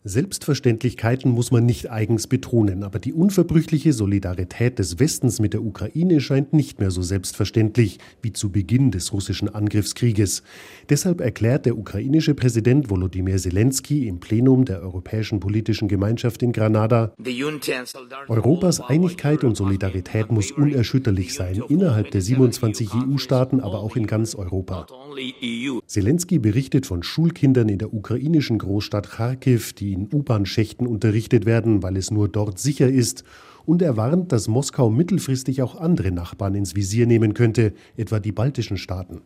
Selbstverständlichkeiten 0.07 1.31
muss 1.31 1.51
man 1.51 1.65
nicht 1.65 1.89
eigens 1.89 2.27
betonen, 2.27 2.83
aber 2.83 2.99
die 2.99 3.11
unverbrüchliche 3.11 3.91
Solidarität 3.91 4.77
des 4.77 4.99
Westens 4.99 5.39
mit 5.39 5.53
der 5.53 5.63
Ukraine 5.63 6.21
scheint 6.21 6.53
nicht 6.53 6.79
mehr 6.79 6.91
so 6.91 7.01
selbstverständlich 7.01 7.97
wie 8.21 8.31
zu 8.31 8.51
Beginn 8.51 8.91
des 8.91 9.13
russischen 9.13 9.49
Angriffskrieges. 9.49 10.43
Deshalb 10.89 11.21
erklärt 11.21 11.65
der 11.65 11.75
ukrainische 11.75 12.35
Präsident 12.35 12.91
Volodymyr 12.91 13.37
Zelensky 13.37 14.07
im 14.07 14.19
Plenum 14.19 14.65
der 14.65 14.83
Europäischen 14.83 15.39
Politischen 15.39 15.87
Gemeinschaft 15.87 16.43
in 16.43 16.51
Granada, 16.51 17.15
Europas 18.27 18.81
Einigkeit 18.81 19.43
und 19.43 19.57
Solidarität 19.57 20.31
muss 20.31 20.51
unerschütterlich 20.51 21.33
sein, 21.33 21.63
innerhalb 21.67 22.11
der 22.11 22.21
27 22.21 22.89
EU-Staaten, 22.93 23.59
aber 23.59 23.79
auch 23.79 23.95
in 23.95 24.05
ganz 24.05 24.35
Europa. 24.35 24.85
Zelensky 25.87 26.37
berichtet 26.37 26.85
von 26.85 27.01
Schulkindern 27.01 27.69
in 27.69 27.79
der 27.79 27.91
ukrainischen 27.91 28.59
Großstadt 28.59 29.09
Kharkiv, 29.09 29.73
die 29.73 29.94
in 29.95 30.09
U-Bahn-Schächten 30.11 30.85
unterrichtet 30.85 31.45
werden, 31.45 31.81
weil 31.81 31.97
es 31.97 32.11
nur 32.11 32.27
dort 32.27 32.59
sicher 32.59 32.89
ist 32.89 33.23
und 33.65 33.81
er 33.81 33.97
warnt, 33.97 34.31
dass 34.31 34.47
Moskau 34.47 34.89
mittelfristig 34.89 35.61
auch 35.61 35.75
andere 35.75 36.11
Nachbarn 36.11 36.55
ins 36.55 36.75
Visier 36.75 37.05
nehmen 37.05 37.33
könnte, 37.33 37.73
etwa 37.97 38.19
die 38.19 38.31
baltischen 38.31 38.77
Staaten. 38.77 39.21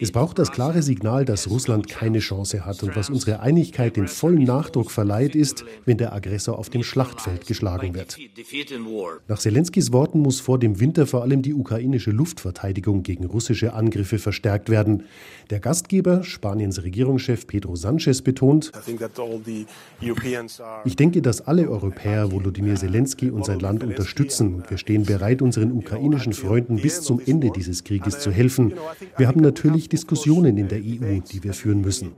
Es 0.00 0.12
braucht 0.12 0.38
das 0.38 0.52
klare 0.52 0.82
Signal, 0.82 1.24
dass 1.24 1.50
Russland 1.50 1.88
keine 1.88 2.18
Chance 2.18 2.64
hat 2.64 2.82
und 2.82 2.96
was 2.96 3.10
unsere 3.10 3.40
Einigkeit 3.40 3.96
den 3.96 4.08
vollen 4.08 4.44
Nachdruck 4.44 4.90
verleiht, 4.90 5.34
ist, 5.34 5.64
wenn 5.84 5.98
der 5.98 6.12
Aggressor 6.12 6.58
auf 6.58 6.70
dem 6.70 6.82
Schlachtfeld 6.82 7.46
geschlagen 7.46 7.94
wird. 7.94 8.16
Nach 9.28 9.38
Zelenskys 9.38 9.92
Worten 9.92 10.20
muss 10.20 10.40
vor 10.40 10.58
dem 10.58 10.80
Winter 10.80 11.06
vor 11.06 11.22
allem 11.22 11.42
die 11.42 11.54
ukrainische 11.54 12.10
Luftverteidigung 12.10 13.02
gegen 13.02 13.26
russische 13.26 13.74
Angriffe 13.74 14.18
verstärkt 14.18 14.68
werden. 14.68 15.04
Der 15.50 15.60
Gastgeber, 15.60 16.22
Spaniens 16.24 16.82
Regierungschef 16.82 17.46
Pedro 17.46 17.76
Sanchez, 17.76 18.22
betont, 18.22 18.72
ich 20.84 20.96
denke, 20.96 21.22
dass 21.22 21.40
alle 21.40 21.68
Europäer, 21.68 22.32
wo 22.32 22.40
Volodymyr 22.56 22.76
Zelensky 22.76 23.30
und 23.30 23.44
sein 23.44 23.60
Land 23.60 23.84
unterstützen 23.84 24.54
und 24.54 24.70
wir 24.70 24.78
stehen 24.78 25.04
bereit, 25.04 25.42
unseren 25.42 25.72
ukrainischen 25.72 26.32
Freunden 26.32 26.76
bis 26.76 27.02
zum 27.02 27.20
Ende 27.24 27.50
dieses 27.54 27.84
Krieges 27.84 28.18
zu 28.18 28.30
helfen. 28.30 28.72
Wir 29.16 29.28
haben 29.28 29.40
natürlich 29.40 29.88
Diskussionen 29.88 30.56
in 30.56 30.68
der 30.68 30.78
EU, 30.78 31.20
die 31.20 31.44
wir 31.44 31.52
führen 31.52 31.80
müssen. 31.80 32.12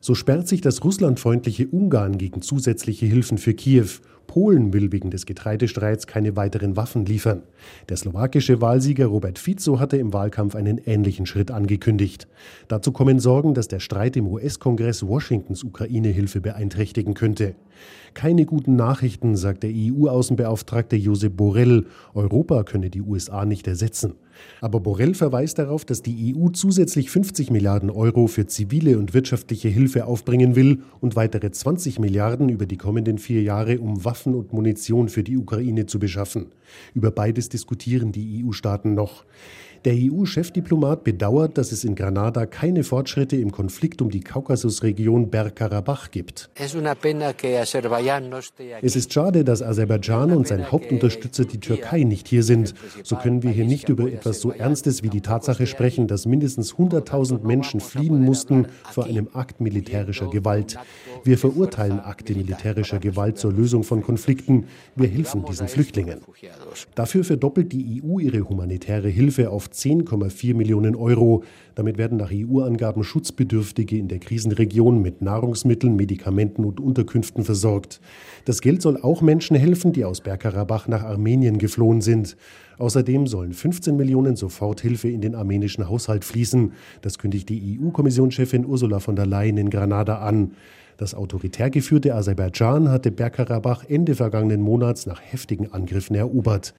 So 0.00 0.14
sperrt 0.14 0.48
sich 0.48 0.60
das 0.60 0.84
russlandfreundliche 0.84 1.68
Ungarn 1.68 2.18
gegen 2.18 2.42
zusätzliche 2.42 3.06
Hilfen 3.06 3.38
für 3.38 3.54
Kiew 3.54 3.88
Polen 4.28 4.72
will 4.72 4.92
wegen 4.92 5.10
des 5.10 5.26
Getreidestreits 5.26 6.06
keine 6.06 6.36
weiteren 6.36 6.76
Waffen 6.76 7.04
liefern. 7.04 7.42
Der 7.88 7.96
slowakische 7.96 8.60
Wahlsieger 8.60 9.06
Robert 9.06 9.38
Fico 9.40 9.80
hatte 9.80 9.96
im 9.96 10.12
Wahlkampf 10.12 10.54
einen 10.54 10.78
ähnlichen 10.78 11.26
Schritt 11.26 11.50
angekündigt. 11.50 12.28
Dazu 12.68 12.92
kommen 12.92 13.18
Sorgen, 13.18 13.54
dass 13.54 13.66
der 13.66 13.80
Streit 13.80 14.16
im 14.16 14.28
US-Kongress 14.28 15.08
Washingtons 15.08 15.64
Ukraine-Hilfe 15.64 16.40
beeinträchtigen 16.40 17.14
könnte. 17.14 17.56
Keine 18.18 18.46
guten 18.46 18.74
Nachrichten, 18.74 19.36
sagt 19.36 19.62
der 19.62 19.70
EU-Außenbeauftragte 19.72 20.96
Josep 20.96 21.36
Borrell. 21.36 21.86
Europa 22.14 22.64
könne 22.64 22.90
die 22.90 23.00
USA 23.00 23.44
nicht 23.44 23.68
ersetzen. 23.68 24.14
Aber 24.60 24.80
Borrell 24.80 25.14
verweist 25.14 25.60
darauf, 25.60 25.84
dass 25.84 26.02
die 26.02 26.34
EU 26.34 26.48
zusätzlich 26.48 27.12
50 27.12 27.52
Milliarden 27.52 27.90
Euro 27.90 28.26
für 28.26 28.48
zivile 28.48 28.98
und 28.98 29.14
wirtschaftliche 29.14 29.68
Hilfe 29.68 30.06
aufbringen 30.06 30.56
will 30.56 30.82
und 31.00 31.14
weitere 31.14 31.52
20 31.52 32.00
Milliarden 32.00 32.48
über 32.48 32.66
die 32.66 32.76
kommenden 32.76 33.18
vier 33.18 33.42
Jahre, 33.42 33.78
um 33.78 34.04
Waffen 34.04 34.34
und 34.34 34.52
Munition 34.52 35.08
für 35.08 35.22
die 35.22 35.36
Ukraine 35.36 35.86
zu 35.86 36.00
beschaffen. 36.00 36.46
Über 36.94 37.12
beides 37.12 37.50
diskutieren 37.50 38.10
die 38.10 38.44
EU-Staaten 38.44 38.94
noch. 38.94 39.26
Der 39.84 39.94
EU-Chefdiplomat 39.94 41.04
bedauert, 41.04 41.56
dass 41.56 41.70
es 41.70 41.84
in 41.84 41.94
Granada 41.94 42.46
keine 42.46 42.82
Fortschritte 42.82 43.36
im 43.36 43.52
Konflikt 43.52 44.02
um 44.02 44.10
die 44.10 44.20
Kaukasusregion 44.20 45.30
Bergkarabach 45.30 46.10
gibt. 46.10 46.50
Es 46.56 46.74
ist 48.96 49.12
schade, 49.12 49.44
dass 49.44 49.62
Aserbaidschan 49.62 50.32
und 50.32 50.48
sein 50.48 50.72
Hauptunterstützer 50.72 51.44
die 51.44 51.60
Türkei 51.60 52.02
nicht 52.02 52.26
hier 52.26 52.42
sind. 52.42 52.74
So 53.04 53.16
können 53.16 53.42
wir 53.42 53.50
hier 53.50 53.66
nicht 53.66 53.88
über 53.88 54.10
etwas 54.10 54.40
so 54.40 54.50
Ernstes 54.50 55.02
wie 55.02 55.10
die 55.10 55.20
Tatsache 55.20 55.66
sprechen, 55.66 56.08
dass 56.08 56.26
mindestens 56.26 56.74
100.000 56.74 57.46
Menschen 57.46 57.80
fliehen 57.80 58.20
mussten 58.20 58.66
vor 58.90 59.04
einem 59.04 59.28
Akt 59.32 59.60
militärischer 59.60 60.28
Gewalt. 60.28 60.76
Wir 61.24 61.38
verurteilen 61.38 62.00
Akte 62.00 62.34
militärischer 62.34 62.98
Gewalt 62.98 63.38
zur 63.38 63.52
Lösung 63.52 63.84
von 63.84 64.02
Konflikten. 64.02 64.66
Wir 64.96 65.08
helfen 65.08 65.44
diesen 65.44 65.68
Flüchtlingen. 65.68 66.20
Dafür 66.94 67.24
verdoppelt 67.24 67.72
die 67.72 68.02
EU 68.02 68.18
ihre 68.18 68.48
humanitäre 68.48 69.08
Hilfe 69.08 69.50
auf 69.50 69.70
10,4 69.78 70.54
Millionen 70.54 70.96
Euro. 70.96 71.44
Damit 71.74 71.98
werden 71.98 72.18
nach 72.18 72.30
EU-Angaben 72.32 73.04
Schutzbedürftige 73.04 73.96
in 73.96 74.08
der 74.08 74.18
Krisenregion 74.18 75.00
mit 75.00 75.22
Nahrungsmitteln, 75.22 75.94
Medikamenten 75.94 76.64
und 76.64 76.80
Unterkünften 76.80 77.44
versorgt. 77.44 78.00
Das 78.44 78.60
Geld 78.60 78.82
soll 78.82 79.00
auch 79.00 79.22
Menschen 79.22 79.56
helfen, 79.56 79.92
die 79.92 80.04
aus 80.04 80.20
Bergkarabach 80.20 80.88
nach 80.88 81.04
Armenien 81.04 81.58
geflohen 81.58 82.00
sind. 82.00 82.36
Außerdem 82.78 83.26
sollen 83.26 83.52
15 83.52 83.96
Millionen 83.96 84.36
Soforthilfe 84.36 85.08
in 85.08 85.20
den 85.20 85.34
armenischen 85.34 85.88
Haushalt 85.88 86.24
fließen. 86.24 86.72
Das 87.02 87.18
kündigt 87.18 87.48
die 87.48 87.78
EU-Kommissionschefin 87.80 88.66
Ursula 88.66 89.00
von 89.00 89.16
der 89.16 89.26
Leyen 89.26 89.56
in 89.56 89.70
Granada 89.70 90.18
an. 90.18 90.52
Das 90.96 91.14
autoritär 91.14 91.70
geführte 91.70 92.14
Aserbaidschan 92.16 92.88
hatte 92.88 93.12
Bergkarabach 93.12 93.84
Ende 93.88 94.16
vergangenen 94.16 94.60
Monats 94.60 95.06
nach 95.06 95.20
heftigen 95.22 95.72
Angriffen 95.72 96.16
erobert. 96.16 96.74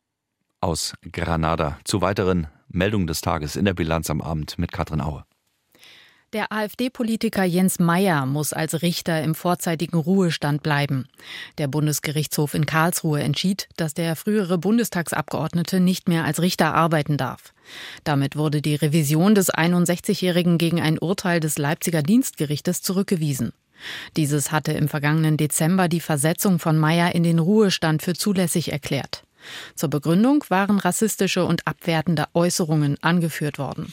Aus 0.59 0.93
Granada 1.13 1.77
zu 1.85 2.01
weiteren 2.01 2.47
Meldungen 2.69 3.07
des 3.07 3.21
Tages 3.21 3.55
in 3.55 3.65
der 3.65 3.73
Bilanz 3.73 4.09
am 4.09 4.21
Abend 4.21 4.57
mit 4.57 4.71
Katrin 4.71 5.01
Aue. 5.01 5.25
Der 6.31 6.51
AfD-Politiker 6.51 7.43
Jens 7.43 7.79
Meyer 7.79 8.27
muss 8.27 8.53
als 8.53 8.83
Richter 8.83 9.23
im 9.23 9.33
vorzeitigen 9.33 9.97
Ruhestand 9.97 10.61
bleiben. 10.61 11.07
Der 11.57 11.67
Bundesgerichtshof 11.67 12.53
in 12.53 12.67
Karlsruhe 12.67 13.19
entschied, 13.21 13.67
dass 13.77 13.95
der 13.95 14.15
frühere 14.15 14.59
Bundestagsabgeordnete 14.59 15.79
nicht 15.79 16.07
mehr 16.07 16.25
als 16.25 16.39
Richter 16.39 16.75
arbeiten 16.75 17.17
darf. 17.17 17.51
Damit 18.03 18.35
wurde 18.35 18.61
die 18.61 18.75
Revision 18.75 19.33
des 19.33 19.51
61-Jährigen 19.51 20.59
gegen 20.59 20.79
ein 20.79 20.99
Urteil 20.99 21.39
des 21.39 21.57
Leipziger 21.57 22.03
Dienstgerichtes 22.03 22.83
zurückgewiesen. 22.83 23.51
Dieses 24.15 24.51
hatte 24.51 24.73
im 24.73 24.87
vergangenen 24.87 25.35
Dezember 25.35 25.87
die 25.87 25.99
Versetzung 25.99 26.59
von 26.59 26.77
Meyer 26.77 27.15
in 27.15 27.23
den 27.23 27.39
Ruhestand 27.39 28.03
für 28.03 28.13
zulässig 28.13 28.71
erklärt. 28.71 29.23
Zur 29.75 29.89
Begründung 29.89 30.43
waren 30.49 30.79
rassistische 30.79 31.45
und 31.45 31.67
abwertende 31.67 32.25
Äußerungen 32.33 32.97
angeführt 33.01 33.59
worden. 33.59 33.91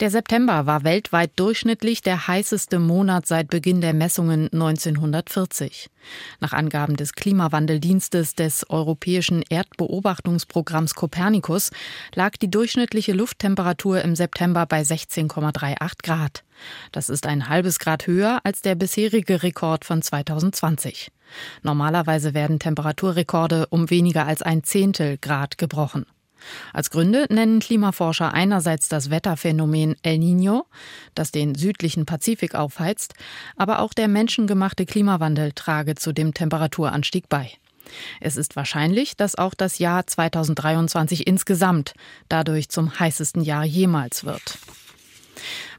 Der 0.00 0.10
September 0.10 0.64
war 0.64 0.84
weltweit 0.84 1.32
durchschnittlich 1.34 2.02
der 2.02 2.28
heißeste 2.28 2.78
Monat 2.78 3.26
seit 3.26 3.48
Beginn 3.48 3.80
der 3.80 3.94
Messungen 3.94 4.48
1940. 4.52 5.90
Nach 6.38 6.52
Angaben 6.52 6.96
des 6.96 7.14
Klimawandeldienstes 7.14 8.36
des 8.36 8.70
Europäischen 8.70 9.42
Erdbeobachtungsprogramms 9.48 10.94
Copernicus 10.94 11.72
lag 12.14 12.36
die 12.36 12.48
durchschnittliche 12.48 13.12
Lufttemperatur 13.12 14.02
im 14.02 14.14
September 14.14 14.66
bei 14.66 14.82
16,38 14.82 15.76
Grad. 16.04 16.44
Das 16.92 17.08
ist 17.08 17.26
ein 17.26 17.48
halbes 17.48 17.80
Grad 17.80 18.06
höher 18.06 18.38
als 18.44 18.62
der 18.62 18.76
bisherige 18.76 19.42
Rekord 19.42 19.84
von 19.84 20.00
2020. 20.00 21.10
Normalerweise 21.62 22.34
werden 22.34 22.58
Temperaturrekorde 22.58 23.66
um 23.70 23.90
weniger 23.90 24.26
als 24.26 24.42
ein 24.42 24.64
Zehntel 24.64 25.18
Grad 25.18 25.58
gebrochen. 25.58 26.06
Als 26.72 26.90
Gründe 26.90 27.26
nennen 27.30 27.60
Klimaforscher 27.60 28.32
einerseits 28.32 28.88
das 28.88 29.10
Wetterphänomen 29.10 29.96
El 30.02 30.18
Niño, 30.18 30.64
das 31.14 31.32
den 31.32 31.54
südlichen 31.54 32.06
Pazifik 32.06 32.54
aufheizt, 32.54 33.14
aber 33.56 33.80
auch 33.80 33.92
der 33.92 34.08
menschengemachte 34.08 34.86
Klimawandel 34.86 35.52
trage 35.52 35.94
zu 35.94 36.12
dem 36.12 36.34
Temperaturanstieg 36.34 37.28
bei. 37.28 37.52
Es 38.20 38.36
ist 38.36 38.56
wahrscheinlich, 38.56 39.16
dass 39.16 39.36
auch 39.36 39.54
das 39.54 39.78
Jahr 39.78 40.06
2023 40.06 41.26
insgesamt 41.26 41.94
dadurch 42.28 42.68
zum 42.68 42.98
heißesten 42.98 43.42
Jahr 43.42 43.64
jemals 43.64 44.24
wird. 44.24 44.58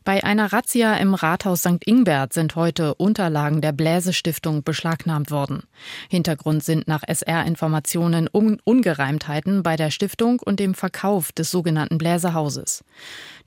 Bei 0.03 0.23
einer 0.23 0.51
Razzia 0.51 0.95
im 0.95 1.13
Rathaus 1.13 1.61
St. 1.61 1.85
Ingbert 1.85 2.33
sind 2.33 2.55
heute 2.55 2.95
Unterlagen 2.95 3.61
der 3.61 3.71
Bläsestiftung 3.71 4.63
beschlagnahmt 4.63 5.31
worden. 5.31 5.63
Hintergrund 6.09 6.63
sind 6.63 6.87
nach 6.87 7.03
SR-Informationen 7.07 8.27
Ungereimtheiten 8.27 9.63
bei 9.63 9.75
der 9.75 9.91
Stiftung 9.91 10.39
und 10.39 10.59
dem 10.59 10.73
Verkauf 10.73 11.31
des 11.31 11.51
sogenannten 11.51 11.97
Bläserhauses. 11.97 12.83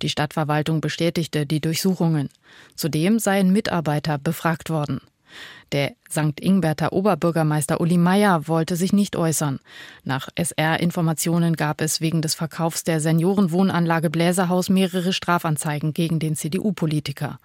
Die 0.02 0.08
Stadtverwaltung 0.08 0.80
bestätigte 0.80 1.46
die 1.46 1.60
Durchsuchungen. 1.60 2.28
Zudem 2.76 3.18
seien 3.18 3.52
Mitarbeiter 3.52 4.18
befragt 4.18 4.70
worden. 4.70 5.00
Der 5.72 5.92
St. 6.10 6.38
Ingberter 6.40 6.92
Oberbürgermeister 6.92 7.80
Uli 7.80 7.96
Meyer 7.96 8.46
wollte 8.46 8.76
sich 8.76 8.92
nicht 8.92 9.16
äußern. 9.16 9.58
Nach 10.04 10.28
SR-Informationen 10.34 11.56
gab 11.56 11.80
es 11.80 12.00
wegen 12.00 12.20
des 12.20 12.34
Verkaufs 12.34 12.84
der 12.84 13.00
Seniorenwohnanlage 13.00 14.10
Bläserhaus 14.10 14.68
mehrere 14.68 15.12
Strafanzeigen 15.12 15.94
gegen 15.94 16.18
den 16.18 16.36
CDU-Politiker. 16.36 17.38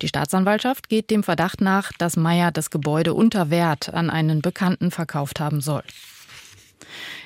Die 0.00 0.08
Staatsanwaltschaft 0.08 0.88
geht 0.88 1.10
dem 1.10 1.22
Verdacht 1.22 1.60
nach, 1.60 1.92
dass 1.98 2.16
Meyer 2.16 2.50
das 2.50 2.70
Gebäude 2.70 3.12
unter 3.12 3.50
Wert 3.50 3.92
an 3.92 4.08
einen 4.08 4.40
Bekannten 4.40 4.90
verkauft 4.90 5.40
haben 5.40 5.60
soll. 5.60 5.82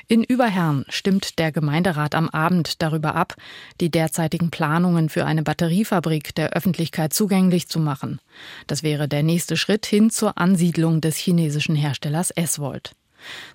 In 0.09 0.25
Überherrn 0.25 0.85
stimmt 0.89 1.39
der 1.39 1.53
Gemeinderat 1.53 2.15
am 2.15 2.29
Abend 2.29 2.83
darüber 2.83 3.15
ab, 3.15 3.35
die 3.81 3.91
derzeitigen 3.91 4.51
Planungen 4.51 5.09
für 5.09 5.25
eine 5.25 5.43
Batteriefabrik 5.43 6.35
der 6.35 6.51
Öffentlichkeit 6.51 7.13
zugänglich 7.13 7.69
zu 7.69 7.79
machen. 7.79 8.21
Das 8.67 8.83
wäre 8.83 9.09
der 9.09 9.23
nächste 9.23 9.57
Schritt 9.57 9.87
hin 9.87 10.11
zur 10.11 10.39
Ansiedlung 10.39 11.01
des 11.01 11.17
chinesischen 11.17 11.77
Herstellers 11.77 12.31
S-Volt. 12.31 12.95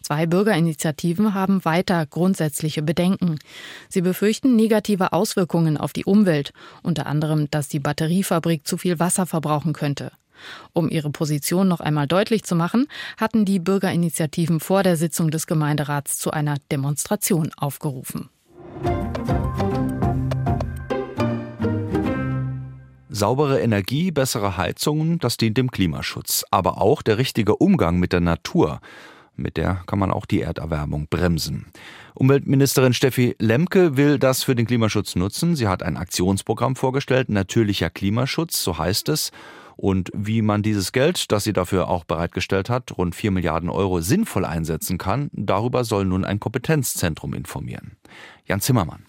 Zwei 0.01 0.25
Bürgerinitiativen 0.25 1.34
haben 1.34 1.66
weiter 1.66 2.06
grundsätzliche 2.06 2.82
Bedenken. 2.82 3.38
Sie 3.89 4.01
befürchten 4.01 4.56
negative 4.56 5.12
Auswirkungen 5.13 5.77
auf 5.77 5.94
die 5.94 6.06
Umwelt, 6.06 6.54
unter 6.84 7.06
anderem, 7.06 7.50
dass 7.51 7.68
die 7.68 7.80
Batteriefabrik 7.80 8.65
zu 8.65 8.78
viel 8.78 9.00
Wasser 9.00 9.26
verbrauchen 9.26 9.74
könnte. 9.74 10.12
Um 10.73 10.89
ihre 10.89 11.10
Position 11.10 11.67
noch 11.67 11.80
einmal 11.80 12.08
deutlich 12.08 12.43
zu 12.43 12.56
machen, 12.56 12.88
hatten 13.17 13.45
die 13.45 13.60
Bürgerinitiativen 13.60 14.60
vor 14.60 14.84
der 14.84 14.97
Sitzung 14.97 15.32
des 15.32 15.47
Gemeinderats 15.47 16.17
zu 16.17 16.32
einer 16.32 16.58
Demonstration 16.71 17.52
aufgerufen. 17.58 18.30
Saubere 23.10 23.62
Energie, 23.62 24.12
bessere 24.12 24.58
Heizungen, 24.58 25.17
das 25.17 25.38
dient 25.38 25.58
dem 25.58 25.71
Klimaschutz. 25.71 26.45
Aber 26.52 26.80
auch 26.80 27.02
der 27.02 27.17
richtige 27.17 27.56
Umgang 27.56 27.97
mit 27.97 28.13
der 28.13 28.19
Natur. 28.19 28.80
Mit 29.36 29.58
der 29.58 29.82
kann 29.88 29.97
man 29.97 30.12
auch 30.12 30.28
die 30.28 30.41
Erderwärmung 30.41 31.08
bremsen. 31.10 31.65
Umweltministerin 32.13 32.93
Steffi 32.93 33.36
Lemke 33.39 33.97
will 33.97 34.19
das 34.19 34.43
für 34.43 34.56
den 34.56 34.67
Klimaschutz 34.67 35.15
nutzen. 35.15 35.56
Sie 35.56 35.67
hat 35.67 35.84
ein 35.84 35.97
Aktionsprogramm 35.97 36.76
vorgestellt, 36.76 37.30
Natürlicher 37.30 37.89
Klimaschutz, 37.89 38.63
so 38.63 38.78
heißt 38.78 39.10
es. 39.10 39.32
Und 39.78 40.12
wie 40.13 40.42
man 40.42 40.63
dieses 40.63 40.92
Geld, 40.92 41.32
das 41.32 41.44
sie 41.44 41.54
dafür 41.54 41.88
auch 41.88 42.04
bereitgestellt 42.04 42.70
hat, 42.70 42.98
rund 42.98 43.16
4 43.16 43.32
Milliarden 43.32 43.70
Euro, 43.70 44.02
sinnvoll 44.02 44.44
einsetzen 44.44 44.98
kann, 44.98 45.30
darüber 45.32 45.84
soll 45.84 46.06
nun 46.06 46.26
ein 46.26 46.40
Kompetenzzentrum 46.40 47.34
informieren. 47.34 47.96
Jan 48.46 48.60
Zimmermann. 48.60 49.07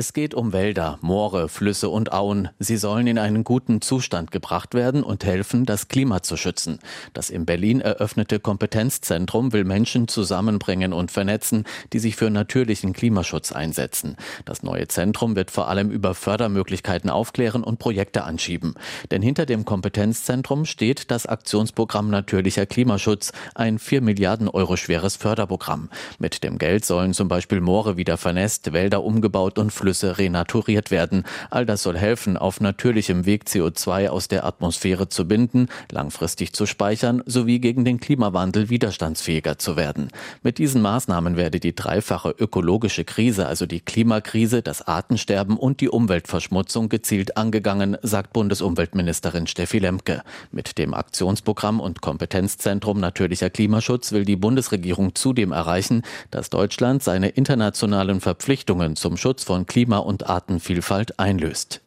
Es 0.00 0.12
geht 0.12 0.32
um 0.32 0.52
Wälder, 0.52 1.00
Moore, 1.00 1.48
Flüsse 1.48 1.88
und 1.88 2.12
Auen. 2.12 2.50
Sie 2.60 2.76
sollen 2.76 3.08
in 3.08 3.18
einen 3.18 3.42
guten 3.42 3.80
Zustand 3.80 4.30
gebracht 4.30 4.74
werden 4.74 5.02
und 5.02 5.24
helfen, 5.24 5.66
das 5.66 5.88
Klima 5.88 6.22
zu 6.22 6.36
schützen. 6.36 6.78
Das 7.14 7.30
in 7.30 7.46
Berlin 7.46 7.80
eröffnete 7.80 8.38
Kompetenzzentrum 8.38 9.52
will 9.52 9.64
Menschen 9.64 10.06
zusammenbringen 10.06 10.92
und 10.92 11.10
vernetzen, 11.10 11.64
die 11.92 11.98
sich 11.98 12.14
für 12.14 12.30
natürlichen 12.30 12.92
Klimaschutz 12.92 13.50
einsetzen. 13.50 14.14
Das 14.44 14.62
neue 14.62 14.86
Zentrum 14.86 15.34
wird 15.34 15.50
vor 15.50 15.68
allem 15.68 15.90
über 15.90 16.14
Fördermöglichkeiten 16.14 17.10
aufklären 17.10 17.64
und 17.64 17.80
Projekte 17.80 18.22
anschieben. 18.22 18.76
Denn 19.10 19.20
hinter 19.20 19.46
dem 19.46 19.64
Kompetenzzentrum 19.64 20.64
steht 20.64 21.10
das 21.10 21.26
Aktionsprogramm 21.26 22.08
Natürlicher 22.08 22.66
Klimaschutz, 22.66 23.32
ein 23.56 23.80
4 23.80 24.02
Milliarden 24.02 24.48
Euro 24.48 24.76
schweres 24.76 25.16
Förderprogramm. 25.16 25.90
Mit 26.20 26.44
dem 26.44 26.58
Geld 26.58 26.84
sollen 26.84 27.14
zum 27.14 27.26
Beispiel 27.26 27.60
Moore 27.60 27.96
wieder 27.96 28.16
vernässt, 28.16 28.72
Wälder 28.72 29.02
umgebaut 29.02 29.58
und 29.58 29.72
Flüsse 29.72 29.87
Flüsse 29.88 30.18
renaturiert 30.18 30.90
werden. 30.90 31.24
All 31.48 31.64
das 31.64 31.82
soll 31.82 31.96
helfen, 31.96 32.36
auf 32.36 32.60
natürlichem 32.60 33.24
Weg 33.24 33.44
CO2 33.44 34.10
aus 34.10 34.28
der 34.28 34.44
Atmosphäre 34.44 35.08
zu 35.08 35.26
binden, 35.26 35.68
langfristig 35.90 36.52
zu 36.52 36.66
speichern 36.66 37.22
sowie 37.24 37.58
gegen 37.58 37.86
den 37.86 37.98
Klimawandel 37.98 38.68
widerstandsfähiger 38.68 39.56
zu 39.58 39.76
werden. 39.76 40.10
Mit 40.42 40.58
diesen 40.58 40.82
Maßnahmen 40.82 41.38
werde 41.38 41.58
die 41.58 41.74
dreifache 41.74 42.34
ökologische 42.38 43.04
Krise, 43.04 43.46
also 43.46 43.64
die 43.64 43.80
Klimakrise, 43.80 44.60
das 44.60 44.86
Artensterben 44.86 45.56
und 45.56 45.80
die 45.80 45.88
Umweltverschmutzung 45.88 46.90
gezielt 46.90 47.38
angegangen, 47.38 47.96
sagt 48.02 48.34
Bundesumweltministerin 48.34 49.46
Steffi 49.46 49.78
Lemke. 49.78 50.22
Mit 50.52 50.76
dem 50.76 50.92
Aktionsprogramm 50.92 51.80
und 51.80 52.02
Kompetenzzentrum 52.02 53.00
Natürlicher 53.00 53.48
Klimaschutz 53.48 54.12
will 54.12 54.26
die 54.26 54.36
Bundesregierung 54.36 55.14
zudem 55.14 55.52
erreichen, 55.52 56.02
dass 56.30 56.50
Deutschland 56.50 57.02
seine 57.02 57.30
internationalen 57.30 58.20
Verpflichtungen 58.20 58.94
zum 58.94 59.16
Schutz 59.16 59.44
von 59.44 59.64
Klima 59.64 59.77
Klima- 59.78 59.98
und 59.98 60.28
Artenvielfalt 60.28 61.20
einlöst. 61.20 61.82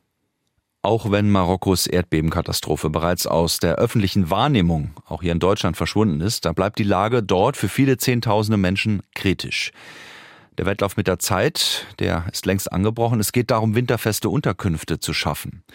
Auch 0.82 1.12
wenn 1.12 1.30
Marokkos 1.30 1.88
Erdbebenkatastrophe 1.88 2.90
bereits 2.90 3.28
aus 3.28 3.58
der 3.58 3.76
öffentlichen 3.76 4.30
Wahrnehmung, 4.30 4.92
auch 5.06 5.22
hier 5.22 5.34
in 5.34 5.40
Deutschland, 5.40 5.76
verschwunden 5.76 6.22
ist, 6.22 6.46
da 6.46 6.54
bleibt 6.54 6.80
die 6.80 6.84
Lage 6.84 7.22
dort 7.22 7.58
für 7.58 7.68
viele 7.68 7.98
Zehntausende 7.98 8.56
Menschen 8.56 9.04
kritisch. 9.14 9.74
Der 10.58 10.66
Wettlauf 10.66 10.96
mit 10.96 11.08
der 11.08 11.20
Zeit, 11.20 11.86
der 12.00 12.28
ist 12.32 12.46
längst 12.46 12.72
angebrochen. 12.72 13.20
Es 13.20 13.34
geht 13.34 13.52
darum, 13.52 13.76
winterfeste 13.76 14.30
Unterkünfte 14.30 15.02
zu 15.02 15.14
schaffen. 15.14 15.66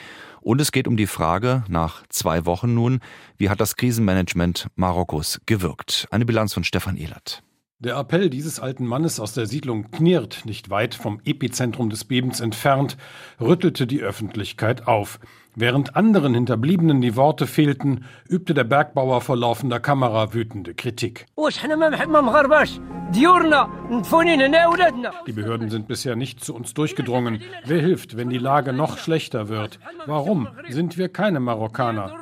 Und 0.40 0.62
es 0.62 0.72
geht 0.72 0.88
um 0.88 0.96
die 0.96 1.07
Frage, 1.07 1.64
nach 1.68 2.02
zwei 2.09 2.46
Wochen 2.46 2.72
nun, 2.72 3.00
wie 3.37 3.50
hat 3.50 3.61
das 3.61 3.76
Krisenmanagement 3.76 4.68
Marokkos 4.74 5.42
gewirkt? 5.44 6.09
Eine 6.11 6.24
Bilanz 6.24 6.55
von 6.55 6.64
Stefan 6.64 6.96
Ehlert. 6.96 7.42
Der 7.79 7.99
Appell 7.99 8.31
dieses 8.31 8.59
alten 8.59 8.87
Mannes 8.87 9.21
aus 9.21 9.35
der 9.35 9.45
Siedlung 9.45 9.91
Knirt, 9.91 10.47
nicht 10.47 10.71
weit 10.71 10.95
vom 10.95 11.21
Epizentrum 11.27 11.91
des 11.91 12.07
Bebens 12.07 12.41
entfernt, 12.41 12.97
rüttelte 13.39 13.87
die 13.87 14.01
Öffentlichkeit 14.01 14.87
auf. 14.87 15.21
Während 15.59 15.97
anderen 15.97 16.35
Hinterbliebenen 16.35 17.01
die 17.01 17.16
Worte 17.16 17.47
fehlten, 17.47 18.05
übte 18.29 18.53
der 18.53 18.64
Bergbauer 18.64 19.23
vor 19.23 19.38
laufender 19.38 19.81
Kamera 19.81 20.35
wütende 20.35 20.75
Kritik. 20.75 21.25
Die 25.27 25.33
Behörden 25.33 25.71
sind 25.71 25.88
bisher 25.88 26.16
nicht 26.16 26.45
zu 26.45 26.55
uns 26.55 26.75
durchgedrungen. 26.75 27.40
Wer 27.64 27.81
hilft, 27.81 28.19
wenn 28.19 28.29
die 28.29 28.37
Lage 28.37 28.75
noch 28.75 28.99
schlechter 28.99 29.49
wird? 29.49 29.79
Warum 30.05 30.49
sind 30.69 30.99
wir 30.99 31.09
keine 31.09 31.40
Marokkaner? 31.40 32.12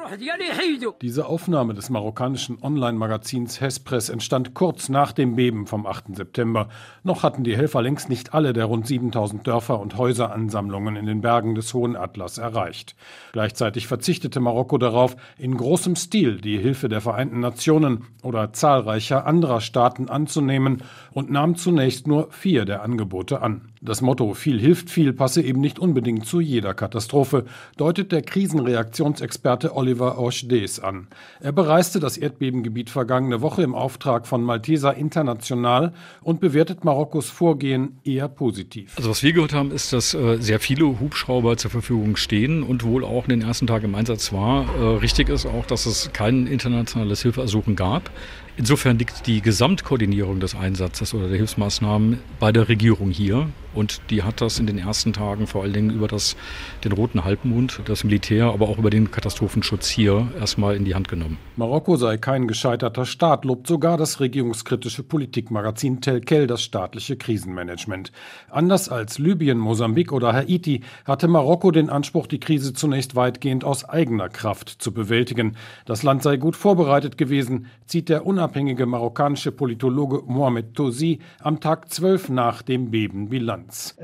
Diese 1.03 1.27
Aufnahme 1.27 1.75
des 1.75 1.91
marokkanischen 1.91 2.63
Online-Magazins 2.63 3.61
Hespress 3.61 4.11
entstand 4.11 4.55
kurz 4.55 4.89
nach 4.89 5.11
dem 5.11 5.35
Beben 5.35 5.67
vom 5.67 5.87
8. 5.87 6.15
September. 6.15 6.69
Noch 7.03 7.25
hatten 7.25 7.43
die 7.43 7.57
Helfer 7.57 7.83
längst 7.83 8.09
nicht 8.09 8.33
alle 8.33 8.53
der 8.53 8.67
rund 8.67 8.87
7000 8.87 9.45
Dörfer 9.45 9.81
und 9.81 9.97
Häuseransammlungen 9.97 10.97
in 10.97 11.07
den 11.07 11.21
Bergen 11.23 11.55
des 11.57 11.73
Hohen 11.75 11.97
Atlas 11.97 12.39
erreicht. 12.39 12.95
Gleichzeitig 13.33 13.87
verzichtete 13.87 14.41
Marokko 14.41 14.79
darauf, 14.79 15.17
in 15.39 15.57
großem 15.57 15.97
Stil 15.97 16.41
die 16.41 16.59
Hilfe 16.59 16.89
der 16.89 17.01
Vereinten 17.01 17.41
Nationen 17.41 18.07
oder 18.23 18.53
zahlreicher 18.53 19.27
anderer 19.27 19.61
Staaten 19.61 20.09
anzunehmen 20.09 20.83
und 21.13 21.31
nahm 21.31 21.57
zunächst 21.57 22.07
nur 22.07 22.31
vier 22.31 22.65
der 22.65 22.83
Angebote 22.83 23.43
an. 23.43 23.74
Das 23.87 24.01
Motto 24.01 24.33
viel 24.33 24.59
hilft 24.59 24.89
viel 24.89 25.13
passe 25.13 25.43
eben 25.43 25.61
nicht 25.61 25.79
unbedingt 25.79 26.25
zu 26.25 26.41
jeder 26.41 26.73
Katastrophe, 26.73 27.45
deutet 27.77 28.13
der 28.13 28.23
Krisenreaktionsexperte 28.23 29.77
Oliver 29.77 30.19
Oschdes 30.19 30.81
an. 30.81 31.09
Er 31.41 31.53
bereiste 31.53 32.01
das 32.01 32.17
Erdbebengebiet 32.17 32.89
vergangene 32.89 33.43
Woche 33.43 33.63
im 33.63 33.75
Auftrag 33.75 34.27
von 34.27 34.43
Malteser 34.43 34.95
International 34.95 35.93
und 36.23 36.41
bewertet 36.41 36.83
Marokkos 36.83 37.29
Vorgehen 37.29 37.99
eher 38.05 38.29
positiv. 38.29 38.95
Also 38.97 39.11
was 39.11 39.23
wir 39.23 39.35
gehört 39.35 39.53
haben, 39.53 39.71
ist, 39.71 39.93
dass 39.93 40.15
äh, 40.15 40.39
sehr 40.41 40.61
viele 40.61 40.99
Hubschrauber 40.99 41.59
zur 41.59 41.71
Verfügung 41.71 42.17
stehen 42.17 42.63
und 42.63 42.85
wohl 42.85 43.05
auch 43.05 43.25
in 43.25 43.39
den 43.39 43.43
ersten 43.43 43.67
Tagen 43.67 43.85
im 43.85 43.95
Einsatz 43.97 44.33
war. 44.33 44.65
Äh, 44.81 44.97
richtig 44.97 45.29
ist 45.29 45.45
auch, 45.45 45.67
dass 45.67 45.85
es 45.85 46.11
kein 46.15 46.47
internationales 46.47 47.21
Hilfeersuchen 47.21 47.77
gab. 47.77 48.11
Insofern 48.57 48.99
liegt 48.99 49.27
die 49.27 49.43
Gesamtkoordinierung 49.43 50.41
des 50.41 50.55
Einsatzes 50.55 51.13
oder 51.13 51.29
der 51.29 51.37
Hilfsmaßnahmen 51.37 52.21
bei 52.41 52.51
der 52.51 52.71
Regierung 52.71 53.11
hier. 53.11 53.49
Und 53.75 54.01
die 54.11 54.23
hat 54.23 54.41
das 54.41 54.59
in 54.59 54.67
den 54.67 54.79
ersten 54.79 55.13
Tagen 55.13 55.47
vor 55.47 55.63
allen 55.63 55.73
Dingen 55.73 55.91
über 55.91 56.09
das, 56.09 56.37
den 56.85 56.93
Roten 56.93 57.25
Halbmond, 57.25 57.81
das 57.87 58.05
Militär, 58.05 58.47
aber 58.47 58.69
auch 58.69 58.79
über 58.79 58.91
den 58.91 59.11
Katastrophenschutz 59.11 59.89
hier 59.89 60.29
erstmal 60.39 60.77
in 60.77 60.85
die 60.85 60.95
Hand 60.95 61.09
genommen. 61.09 61.39
Marokko 61.57 61.97
sei 61.97 62.17
kein 62.17 62.47
gescheiterter 62.49 63.07
Staat, 63.07 63.45
lobt 63.45 63.67
sogar 63.67 63.97
das 63.97 64.21
regierungskritische 64.21 65.03
Politikmagazin 65.03 66.01
Telkel 66.01 66.47
das 66.47 66.63
staatliche 66.63 67.17
Krisenmanagement. 67.17 68.13
Anders 68.51 68.89
als 68.89 69.19
Libyen, 69.19 69.59
Mosambik 69.59 70.13
oder 70.13 70.33
Haiti 70.33 70.83
hatte 71.05 71.29
Marokko 71.29 71.71
den 71.71 71.91
Anspruch, 71.91 72.27
die 72.27 72.41
Krise 72.41 72.75
zunächst 72.75 73.17
weitgehend 73.17 73.65
aus 73.65 73.89
eigener 73.89 74.29
Kraft 74.29 74.69
zu 74.69 74.93
bewältigen. 74.93 75.57
Das 75.85 76.03
Land 76.03 76.23
sei 76.23 76.37
gut 76.37 76.57
vorbereitet 76.57 77.19
gewesen, 77.19 77.67
zieht 77.87 78.09
der 78.09 78.27
unabhängige 78.27 78.87
marokkanische 78.87 79.53
Politologe 79.53 80.23
Mohamed 80.27 80.75
Tosi 80.75 81.21
am 81.41 81.61
Tag 81.61 81.91
12 81.91 82.29
nach 82.29 82.63
dem 82.63 82.91
Beben 82.91 83.29
Bilanz. 83.29 83.64
Bilanz. 83.65 83.97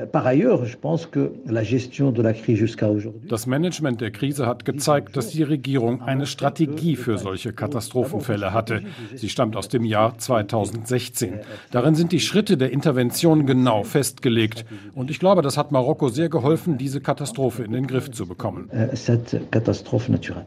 Das 3.28 3.46
Management 3.46 4.00
der 4.00 4.10
Krise 4.10 4.46
hat 4.46 4.64
gezeigt, 4.64 5.16
dass 5.16 5.28
die 5.28 5.42
Regierung 5.42 6.02
eine 6.02 6.26
Strategie 6.26 6.96
für 6.96 7.18
solche 7.18 7.52
Katastrophenfälle 7.52 8.52
hatte. 8.52 8.82
Sie 9.14 9.28
stammt 9.28 9.56
aus 9.56 9.68
dem 9.68 9.84
Jahr 9.84 10.18
2016. 10.18 11.40
Darin 11.70 11.94
sind 11.94 12.12
die 12.12 12.20
Schritte 12.20 12.56
der 12.56 12.72
Intervention 12.72 13.46
genau 13.46 13.82
festgelegt. 13.82 14.64
Und 14.94 15.10
ich 15.10 15.18
glaube, 15.18 15.42
das 15.42 15.56
hat 15.56 15.72
Marokko 15.72 16.08
sehr 16.08 16.28
geholfen, 16.28 16.78
diese 16.78 17.00
Katastrophe 17.00 17.62
in 17.62 17.72
den 17.72 17.86
Griff 17.86 18.10
zu 18.10 18.26
bekommen. 18.26 18.70
Euh, 18.72 18.88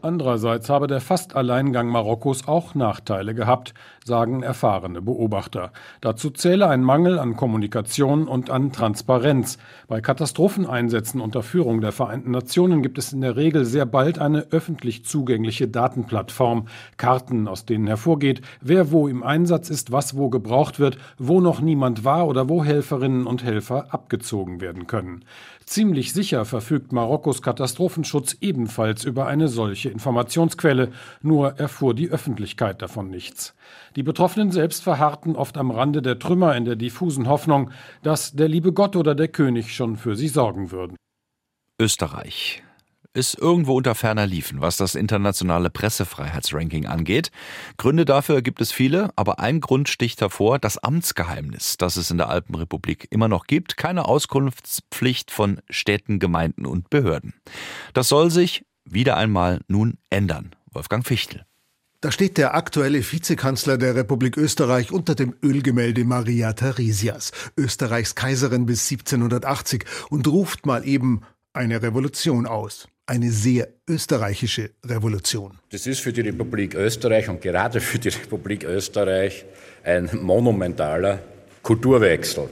Andererseits 0.01 0.69
habe 0.69 0.87
der 0.87 1.01
Fast-Alleingang 1.01 1.87
Marokkos 1.87 2.47
auch 2.47 2.75
Nachteile 2.75 3.33
gehabt, 3.35 3.73
sagen 4.05 4.43
erfahrene 4.43 5.01
Beobachter. 5.01 5.71
Dazu 6.01 6.29
zähle 6.29 6.67
ein 6.67 6.83
Mangel 6.83 7.19
an 7.19 7.35
Kommunikation 7.35 8.27
und 8.27 8.49
an 8.49 8.71
Transparenz. 8.71 9.57
Bei 9.87 10.01
Katastropheneinsätzen 10.01 11.21
unter 11.21 11.43
Führung 11.43 11.81
der 11.81 11.91
Vereinten 11.91 12.31
Nationen 12.31 12.81
gibt 12.81 12.97
es 12.97 13.13
in 13.13 13.21
der 13.21 13.35
Regel 13.35 13.65
sehr 13.65 13.85
bald 13.85 14.19
eine 14.19 14.47
öffentlich 14.51 15.05
zugängliche 15.05 15.67
Datenplattform, 15.67 16.67
Karten, 16.97 17.47
aus 17.47 17.65
denen 17.65 17.87
hervorgeht, 17.87 18.41
wer 18.61 18.91
wo 18.91 19.07
im 19.07 19.23
Einsatz 19.23 19.69
ist, 19.69 19.91
was 19.91 20.17
wo 20.17 20.29
gebraucht 20.29 20.79
wird, 20.79 20.97
wo 21.17 21.41
noch 21.41 21.61
niemand 21.61 22.03
war 22.03 22.27
oder 22.27 22.49
wo 22.49 22.63
Helferinnen 22.63 23.25
und 23.25 23.43
Helfer 23.43 23.93
abgezogen 23.93 24.61
werden 24.61 24.87
können. 24.87 25.25
Ziemlich 25.65 26.13
sicher 26.13 26.45
verfügt 26.45 26.91
Marokkos 26.91 27.41
Katastrophenschutz 27.41 28.37
ebenfalls 28.41 29.03
über 29.03 29.27
eine 29.27 29.47
solche 29.47 29.89
Informationsquelle, 29.89 30.91
nur 31.21 31.59
erfuhr 31.59 31.93
die 31.93 32.09
Öffentlichkeit 32.09 32.81
davon 32.81 33.09
nichts. 33.09 33.55
Die 33.95 34.03
Betroffenen 34.03 34.51
selbst 34.51 34.83
verharrten 34.83 35.35
oft 35.35 35.57
am 35.57 35.71
Rande 35.71 36.01
der 36.01 36.19
Trümmer 36.19 36.55
in 36.55 36.65
der 36.65 36.75
diffusen 36.75 37.27
Hoffnung, 37.27 37.71
dass 38.01 38.33
der 38.33 38.47
liebe 38.47 38.73
Gott 38.73 38.95
oder 38.95 39.15
der 39.15 39.27
König 39.27 39.73
schon 39.73 39.97
für 39.97 40.15
sie 40.15 40.27
sorgen 40.27 40.71
würden. 40.71 40.97
Österreich 41.79 42.63
ist 43.13 43.37
irgendwo 43.37 43.77
unter 43.77 43.95
ferner 43.95 44.25
Liefen, 44.25 44.61
was 44.61 44.77
das 44.77 44.95
internationale 44.95 45.69
Pressefreiheitsranking 45.69 46.87
angeht. 46.87 47.31
Gründe 47.77 48.05
dafür 48.05 48.41
gibt 48.41 48.61
es 48.61 48.71
viele, 48.71 49.09
aber 49.15 49.39
ein 49.39 49.61
Grund 49.61 49.89
sticht 49.89 50.21
hervor, 50.21 50.59
das 50.59 50.77
Amtsgeheimnis, 50.77 51.77
das 51.77 51.95
es 51.95 52.11
in 52.11 52.17
der 52.17 52.29
Alpenrepublik 52.29 53.07
immer 53.11 53.27
noch 53.27 53.45
gibt, 53.45 53.77
keine 53.77 54.05
Auskunftspflicht 54.05 55.31
von 55.31 55.61
Städten, 55.69 56.19
Gemeinden 56.19 56.65
und 56.65 56.89
Behörden. 56.89 57.33
Das 57.93 58.09
soll 58.09 58.31
sich 58.31 58.65
wieder 58.85 59.15
einmal 59.17 59.61
nun 59.67 59.97
ändern. 60.09 60.55
Wolfgang 60.71 61.05
Fichtel. 61.05 61.45
Da 62.01 62.11
steht 62.11 62.37
der 62.37 62.53
aktuelle 62.53 62.99
Vizekanzler 62.99 63.77
der 63.77 63.95
Republik 63.95 64.35
Österreich 64.35 64.91
unter 64.91 65.15
dem 65.15 65.35
Ölgemälde 65.41 66.03
Maria 66.03 66.51
Theresias, 66.51 67.31
Österreichs 67.55 68.15
Kaiserin 68.15 68.65
bis 68.65 68.91
1780, 68.91 69.85
und 70.09 70.27
ruft 70.27 70.65
mal 70.65 70.85
eben 70.85 71.21
eine 71.53 71.81
Revolution 71.81 72.45
aus. 72.45 72.89
Eine 73.05 73.31
sehr 73.31 73.67
österreichische 73.89 74.71
Revolution. 74.85 75.59
Das 75.71 75.85
ist 75.87 75.99
für 75.99 76.13
die 76.13 76.21
Republik 76.21 76.73
Österreich 76.73 77.27
und 77.27 77.41
gerade 77.41 77.81
für 77.81 77.99
die 77.99 78.07
Republik 78.07 78.63
Österreich 78.63 79.43
ein 79.83 80.09
monumentaler 80.21 81.19
Kulturwechsel. 81.61 82.47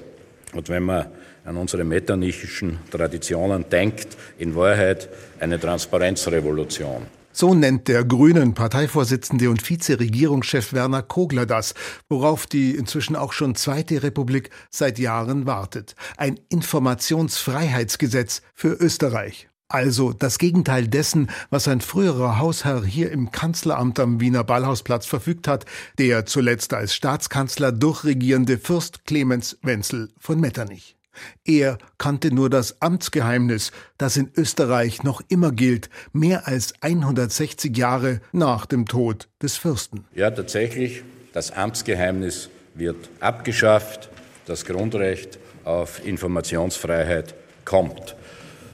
Und 0.53 0.67
wenn 0.67 0.83
man 0.83 1.05
an 1.45 1.55
unsere 1.55 1.85
metternichischen 1.85 2.79
Traditionen 2.91 3.69
denkt, 3.69 4.17
in 4.37 4.53
Wahrheit 4.55 5.07
eine 5.39 5.57
Transparenzrevolution. 5.57 7.05
So 7.31 7.53
nennt 7.53 7.87
der 7.87 8.03
Grünen 8.03 8.53
Parteivorsitzende 8.53 9.49
und 9.49 9.67
Vizeregierungschef 9.67 10.73
Werner 10.73 11.01
Kogler 11.01 11.45
das, 11.45 11.73
worauf 12.09 12.45
die 12.45 12.75
inzwischen 12.75 13.15
auch 13.15 13.31
schon 13.31 13.55
zweite 13.55 14.03
Republik 14.03 14.49
seit 14.69 14.99
Jahren 14.99 15.45
wartet. 15.45 15.95
Ein 16.17 16.41
Informationsfreiheitsgesetz 16.49 18.41
für 18.53 18.73
Österreich. 18.73 19.47
Also 19.71 20.11
das 20.11 20.37
Gegenteil 20.37 20.89
dessen, 20.89 21.29
was 21.49 21.69
ein 21.69 21.79
früherer 21.79 22.39
Hausherr 22.39 22.83
hier 22.83 23.09
im 23.09 23.31
Kanzleramt 23.31 24.01
am 24.01 24.19
Wiener 24.19 24.43
Ballhausplatz 24.43 25.05
verfügt 25.05 25.47
hat, 25.47 25.65
der 25.97 26.25
zuletzt 26.25 26.73
als 26.73 26.93
Staatskanzler 26.93 27.71
durchregierende 27.71 28.57
Fürst 28.57 29.05
Clemens 29.05 29.57
Wenzel 29.61 30.09
von 30.19 30.41
Metternich. 30.41 30.97
Er 31.45 31.77
kannte 31.97 32.33
nur 32.33 32.49
das 32.49 32.81
Amtsgeheimnis, 32.81 33.71
das 33.97 34.17
in 34.17 34.29
Österreich 34.35 35.03
noch 35.03 35.21
immer 35.29 35.53
gilt, 35.53 35.89
mehr 36.11 36.49
als 36.49 36.73
160 36.81 37.75
Jahre 37.77 38.19
nach 38.33 38.65
dem 38.65 38.85
Tod 38.85 39.29
des 39.41 39.55
Fürsten. 39.55 40.03
Ja, 40.13 40.31
tatsächlich, 40.31 41.03
das 41.31 41.51
Amtsgeheimnis 41.51 42.49
wird 42.75 43.09
abgeschafft, 43.21 44.09
das 44.45 44.65
Grundrecht 44.65 45.39
auf 45.63 46.05
Informationsfreiheit 46.05 47.35
kommt. 47.63 48.17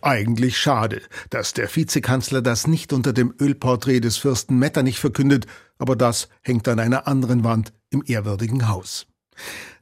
Eigentlich 0.02 0.58
schade, 0.58 1.02
dass 1.30 1.54
der 1.54 1.74
Vizekanzler 1.74 2.42
das 2.42 2.68
nicht 2.68 2.94
unter 2.94 3.14
dem 3.14 3.34
Ölporträt 3.40 4.00
des 4.00 4.18
Fürsten 4.18 4.58
Metternich 4.60 5.00
verkündet, 5.00 5.48
aber 5.78 5.96
das 5.96 6.30
hängt 6.42 6.68
an 6.68 6.80
einer 6.80 7.08
anderen 7.08 7.44
Wand 7.44 7.74
im 7.90 8.04
ehrwürdigen 8.06 8.68
Haus. 8.68 9.08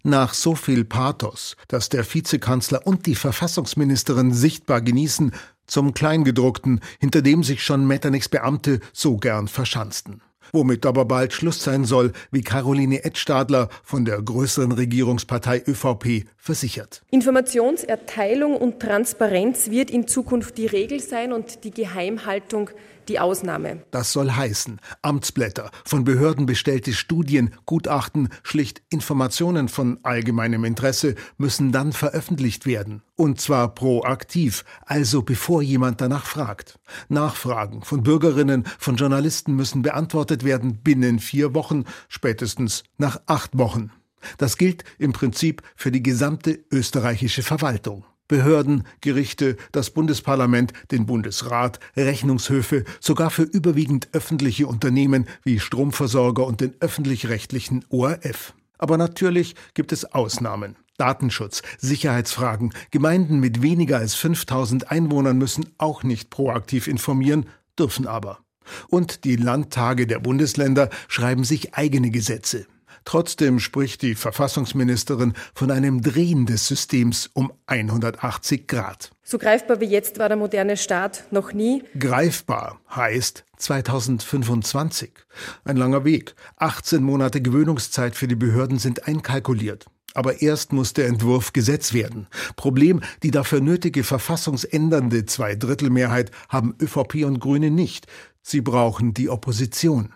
Nach 0.04 0.34
so 0.34 0.56
viel 0.56 0.86
Pathos, 0.86 1.56
dass 1.68 1.90
der 1.90 2.06
Vizekanzler 2.06 2.86
und 2.86 3.06
die 3.06 3.16
Verfassungsministerin 3.16 4.34
sichtbar 4.34 4.82
genießen, 4.82 5.32
zum 5.68 5.94
Kleingedruckten, 5.94 6.80
hinter 7.00 7.22
dem 7.22 7.44
sich 7.44 7.64
schon 7.64 7.88
Metternichs 7.88 8.30
Beamte 8.30 8.82
so 8.94 9.18
gern 9.18 9.48
verschanzten. 9.48 10.22
Womit 10.56 10.86
aber 10.86 11.04
bald 11.04 11.34
Schluss 11.34 11.62
sein 11.62 11.84
soll, 11.84 12.14
wie 12.32 12.42
Caroline 12.42 13.04
Edstadler 13.04 13.68
von 13.84 14.06
der 14.06 14.22
größeren 14.22 14.72
Regierungspartei 14.72 15.62
ÖVP 15.68 16.24
versichert. 16.38 17.02
Informationserteilung 17.12 18.56
und 18.56 18.80
Transparenz 18.80 19.70
wird 19.70 19.92
in 19.92 20.08
Zukunft 20.08 20.58
die 20.58 20.68
Regel 20.68 21.02
sein 21.02 21.34
und 21.34 21.66
die 21.66 21.72
Geheimhaltung 21.72 22.70
die 23.10 23.20
Ausnahme. 23.20 23.84
Das 23.92 24.12
soll 24.12 24.32
heißen, 24.32 24.80
Amtsblätter, 25.02 25.72
von 25.86 26.04
Behörden 26.04 26.46
bestellte 26.46 26.94
Studien, 26.94 27.54
Gutachten, 27.66 28.30
schlicht 28.44 28.82
Informationen 28.90 29.70
von 29.70 30.00
allgemeinem 30.04 30.66
Interesse 30.66 31.16
müssen 31.38 31.72
dann 31.72 31.94
veröffentlicht 31.94 32.66
werden. 32.66 33.02
Und 33.16 33.40
zwar 33.40 33.74
proaktiv, 33.74 34.66
also 34.86 35.22
bevor 35.22 35.62
jemand 35.62 36.02
danach 36.02 36.26
fragt. 36.26 36.80
Nachfragen 37.10 37.82
von 37.84 38.04
Bürgerinnen, 38.04 38.66
von 38.78 38.96
Journalisten 38.96 39.56
müssen 39.56 39.82
beantwortet 39.82 40.44
werden 40.44 40.78
binnen 40.84 41.20
vier 41.20 41.54
Wochen, 41.54 41.86
spätestens 42.10 42.84
nach 42.98 43.22
acht 43.26 43.58
Wochen. 43.58 43.92
Das 44.38 44.58
gilt 44.58 44.84
im 44.98 45.14
Prinzip 45.14 45.62
für 45.76 45.92
die 45.92 46.04
gesamte 46.04 46.66
österreichische 46.72 47.44
Verwaltung. 47.44 48.06
Behörden, 48.28 48.84
Gerichte, 49.02 49.56
das 49.72 49.92
Bundesparlament, 49.92 50.74
den 50.92 51.06
Bundesrat, 51.06 51.80
Rechnungshöfe, 51.96 52.84
sogar 53.00 53.30
für 53.30 53.44
überwiegend 53.44 54.10
öffentliche 54.14 54.68
Unternehmen 54.68 55.26
wie 55.44 55.60
Stromversorger 55.60 56.46
und 56.46 56.62
den 56.62 56.74
öffentlich-rechtlichen 56.80 57.86
ORF. 57.90 58.54
Aber 58.78 58.98
natürlich 58.98 59.56
gibt 59.74 59.92
es 59.92 60.06
Ausnahmen. 60.06 60.76
Datenschutz, 60.98 61.62
Sicherheitsfragen, 61.78 62.74
Gemeinden 62.90 63.40
mit 63.40 63.62
weniger 63.62 63.98
als 63.98 64.16
5000 64.16 64.92
Einwohnern 64.92 65.38
müssen 65.38 65.68
auch 65.78 66.04
nicht 66.04 66.30
proaktiv 66.30 66.88
informieren, 66.88 67.48
dürfen 67.78 68.08
aber. 68.08 68.40
Und 68.88 69.24
die 69.26 69.36
Landtage 69.36 70.08
der 70.08 70.20
Bundesländer 70.20 70.90
schreiben 71.08 71.44
sich 71.44 71.76
eigene 71.76 72.10
Gesetze. 72.10 72.66
Trotzdem 73.06 73.60
spricht 73.60 74.02
die 74.02 74.16
Verfassungsministerin 74.16 75.34
von 75.54 75.70
einem 75.70 76.02
Drehen 76.02 76.48
des 76.48 76.68
Systems 76.68 77.30
um 77.34 77.54
180 77.68 78.68
Grad. 78.68 79.12
So 79.24 79.38
greifbar 79.38 79.80
wie 79.80 79.86
jetzt 79.86 80.18
war 80.18 80.28
der 80.28 80.38
moderne 80.38 80.76
Staat 80.76 81.26
noch 81.32 81.54
nie. 81.54 81.84
Greifbar 81.98 82.82
heißt 82.94 83.46
2025. 83.58 85.12
Ein 85.64 85.78
langer 85.78 86.04
Weg. 86.04 86.36
18 86.58 87.04
Monate 87.04 87.42
Gewöhnungszeit 87.42 88.16
für 88.16 88.28
die 88.28 88.36
Behörden 88.36 88.80
sind 88.80 89.08
einkalkuliert. 89.08 89.86
Aber 90.16 90.42
erst 90.42 90.74
muss 90.74 90.94
der 90.94 91.08
Entwurf 91.08 91.54
Gesetz 91.54 91.94
werden. 91.94 92.28
Problem, 92.56 93.02
die 93.22 93.32
dafür 93.32 93.62
nötige 93.62 94.04
verfassungsändernde 94.04 95.26
Zweidrittelmehrheit 95.26 96.32
haben 96.50 96.74
ÖVP 96.82 97.26
und 97.26 97.40
Grüne 97.40 97.70
nicht. 97.70 98.08
Sie 98.42 98.62
brauchen 98.62 99.14
die 99.14 99.30
Opposition. 99.30 100.14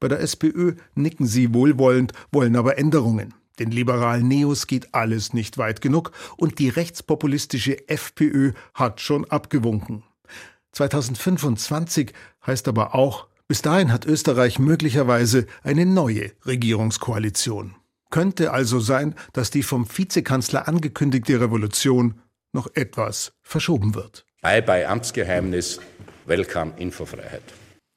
Bei 0.00 0.08
der 0.08 0.20
SPÖ 0.20 0.74
nicken 0.94 1.26
sie 1.26 1.54
wohlwollend, 1.54 2.12
wollen 2.30 2.56
aber 2.56 2.78
Änderungen. 2.78 3.34
Den 3.58 3.70
liberalen 3.70 4.28
Neos 4.28 4.66
geht 4.66 4.94
alles 4.94 5.34
nicht 5.34 5.58
weit 5.58 5.80
genug 5.80 6.12
und 6.36 6.58
die 6.58 6.68
rechtspopulistische 6.68 7.88
FPÖ 7.88 8.52
hat 8.74 9.00
schon 9.00 9.24
abgewunken. 9.30 10.02
2025 10.72 12.12
heißt 12.46 12.66
aber 12.68 12.94
auch, 12.94 13.26
bis 13.46 13.60
dahin 13.60 13.92
hat 13.92 14.06
Österreich 14.06 14.58
möglicherweise 14.58 15.46
eine 15.62 15.84
neue 15.84 16.32
Regierungskoalition. 16.46 17.74
Könnte 18.10 18.52
also 18.52 18.80
sein, 18.80 19.14
dass 19.32 19.50
die 19.50 19.62
vom 19.62 19.86
Vizekanzler 19.86 20.68
angekündigte 20.68 21.40
Revolution 21.40 22.20
noch 22.52 22.68
etwas 22.74 23.32
verschoben 23.42 23.94
wird. 23.94 24.24
Bye 24.40 24.62
bye 24.62 24.86
Amtsgeheimnis, 24.86 25.80
welcome 26.26 26.72
Infofreiheit. 26.78 27.42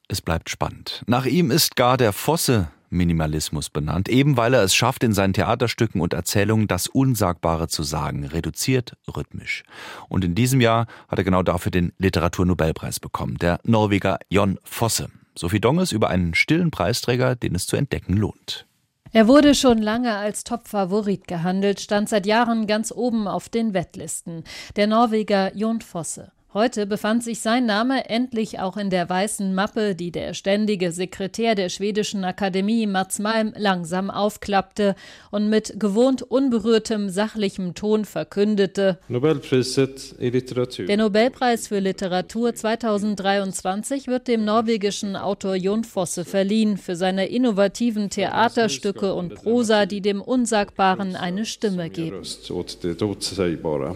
Es 0.07 0.21
bleibt 0.21 0.49
spannend. 0.49 1.03
Nach 1.07 1.25
ihm 1.25 1.51
ist 1.51 1.75
gar 1.75 1.97
der 1.97 2.13
Fosse 2.13 2.69
Minimalismus 2.89 3.69
benannt, 3.69 4.09
eben 4.09 4.37
weil 4.37 4.53
er 4.53 4.63
es 4.63 4.75
schafft, 4.75 5.03
in 5.03 5.13
seinen 5.13 5.33
Theaterstücken 5.33 6.01
und 6.01 6.13
Erzählungen 6.13 6.67
das 6.67 6.87
Unsagbare 6.87 7.67
zu 7.67 7.83
sagen, 7.83 8.25
reduziert, 8.25 8.97
rhythmisch. 9.07 9.63
Und 10.09 10.23
in 10.23 10.35
diesem 10.35 10.61
Jahr 10.61 10.87
hat 11.07 11.19
er 11.19 11.25
genau 11.25 11.43
dafür 11.43 11.71
den 11.71 11.93
Literaturnobelpreis 11.97 12.99
bekommen, 12.99 13.37
der 13.37 13.59
Norweger 13.63 14.19
Jon 14.29 14.59
Fosse. 14.63 15.09
Sophie 15.37 15.59
Donges 15.59 15.91
über 15.91 16.09
einen 16.09 16.33
stillen 16.33 16.71
Preisträger, 16.71 17.35
den 17.35 17.55
es 17.55 17.67
zu 17.67 17.75
entdecken 17.75 18.15
lohnt. 18.15 18.65
Er 19.11 19.27
wurde 19.27 19.55
schon 19.55 19.77
lange 19.77 20.15
als 20.15 20.43
Top-Favorit 20.43 21.27
gehandelt, 21.27 21.79
stand 21.79 22.09
seit 22.09 22.25
Jahren 22.25 22.67
ganz 22.67 22.91
oben 22.91 23.27
auf 23.27 23.49
den 23.49 23.73
Wettlisten. 23.73 24.43
Der 24.75 24.87
Norweger 24.87 25.55
Jon 25.55 25.81
Fosse. 25.81 26.31
Heute 26.55 26.85
befand 26.85 27.21
sich 27.21 27.41
sein 27.41 27.65
Name 27.65 28.09
endlich 28.09 28.59
auch 28.61 28.77
in 28.77 28.89
der 28.89 29.09
weißen 29.09 29.53
Mappe, 29.53 29.93
die 29.93 30.09
der 30.09 30.33
ständige 30.33 30.93
Sekretär 30.93 31.53
der 31.53 31.67
schwedischen 31.67 32.23
Akademie 32.23 32.87
Mats 32.87 33.19
Malm 33.19 33.51
langsam 33.57 34.09
aufklappte 34.09 34.95
und 35.31 35.49
mit 35.49 35.77
gewohnt 35.81 36.21
unberührtem, 36.21 37.09
sachlichem 37.09 37.73
Ton 37.73 38.05
verkündete: 38.05 38.99
Der 39.09 40.97
Nobelpreis 40.97 41.67
für 41.67 41.79
Literatur 41.79 42.55
2023 42.55 44.07
wird 44.07 44.29
dem 44.29 44.45
norwegischen 44.45 45.17
Autor 45.17 45.55
Jon 45.55 45.83
Fosse 45.83 46.23
verliehen 46.23 46.77
für 46.77 46.95
seine 46.95 47.27
innovativen 47.27 48.09
Theaterstücke 48.09 49.13
und 49.13 49.35
Prosa, 49.35 49.85
die 49.85 49.99
dem 49.99 50.21
Unsagbaren 50.21 51.17
eine 51.17 51.45
Stimme 51.45 51.89
geben. 51.89 52.21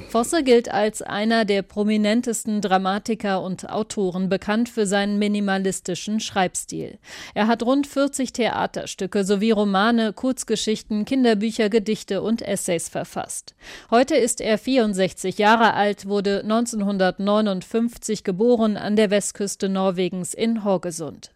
Fosse 0.09 0.43
gilt 0.43 0.69
als 0.69 1.01
einer 1.01 1.45
der 1.45 1.61
prominentesten 1.61 2.48
bekanntesten 2.49 2.61
Dramatiker 2.61 3.41
und 3.41 3.69
Autoren, 3.69 4.27
bekannt 4.29 4.69
für 4.69 4.85
seinen 4.85 5.19
minimalistischen 5.19 6.19
Schreibstil. 6.19 6.97
Er 7.35 7.47
hat 7.47 7.63
rund 7.63 7.85
40 7.85 8.33
Theaterstücke 8.33 9.23
sowie 9.23 9.51
Romane, 9.51 10.13
Kurzgeschichten, 10.13 11.05
Kinderbücher, 11.05 11.69
Gedichte 11.69 12.21
und 12.21 12.41
Essays 12.41 12.89
verfasst. 12.89 13.55
Heute 13.91 14.15
ist 14.15 14.41
er 14.41 14.57
64 14.57 15.37
Jahre 15.37 15.73
alt, 15.73 16.07
wurde 16.07 16.41
1959 16.41 18.23
geboren 18.23 18.77
an 18.77 18.95
der 18.95 19.11
Westküste 19.11 19.69
Norwegens 19.69 20.33
in 20.33 20.63
Horgesund. 20.63 21.31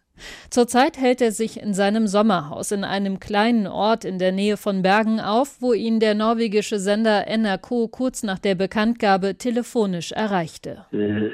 Zurzeit 0.54 0.98
hält 0.98 1.20
er 1.20 1.32
sich 1.32 1.60
in 1.60 1.74
seinem 1.74 2.06
Sommerhaus 2.06 2.70
in 2.70 2.84
einem 2.84 3.18
kleinen 3.18 3.66
Ort 3.66 4.04
in 4.04 4.20
der 4.20 4.30
Nähe 4.30 4.56
von 4.56 4.82
Bergen 4.82 5.18
auf, 5.18 5.60
wo 5.60 5.72
ihn 5.72 5.98
der 5.98 6.14
norwegische 6.14 6.78
Sender 6.78 7.26
NRK 7.26 7.90
kurz 7.90 8.22
nach 8.22 8.38
der 8.38 8.54
Bekanntgabe 8.54 9.36
telefonisch 9.36 10.12
erreichte. 10.12 10.84
Äh, 10.92 11.30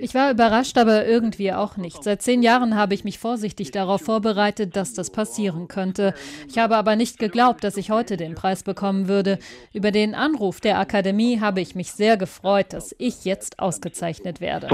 ich 0.00 0.14
war 0.14 0.30
überrascht, 0.32 0.78
aber 0.78 1.06
irgendwie 1.06 1.52
auch 1.52 1.76
nicht. 1.76 2.02
Seit 2.02 2.22
zehn 2.22 2.42
Jahren 2.42 2.74
habe 2.74 2.94
ich 2.94 3.04
mich 3.04 3.20
vorsichtig 3.20 3.70
darauf 3.70 4.02
vorbereitet, 4.02 4.74
dass 4.74 4.94
das 4.94 5.12
passieren 5.12 5.68
könnte. 5.68 6.12
Ich 6.48 6.58
habe 6.58 6.76
aber 6.76 6.96
nicht 6.96 7.20
geglaubt, 7.20 7.62
dass 7.62 7.76
ich 7.76 7.92
heute 7.92 8.16
den 8.16 8.34
Preis 8.34 8.64
bekommen 8.64 9.06
würde. 9.06 9.38
Über 9.72 9.92
den 9.92 10.16
Anruf 10.16 10.60
der 10.60 10.80
Akademie 10.80 11.38
habe 11.40 11.60
ich 11.60 11.76
mich 11.76 11.92
sehr 11.92 12.16
gefreut, 12.16 12.72
dass 12.72 12.96
ich 12.98 13.24
jetzt 13.24 13.60
ausgezeichnet 13.60 14.40
werde 14.40 14.47
werde. 14.48 14.68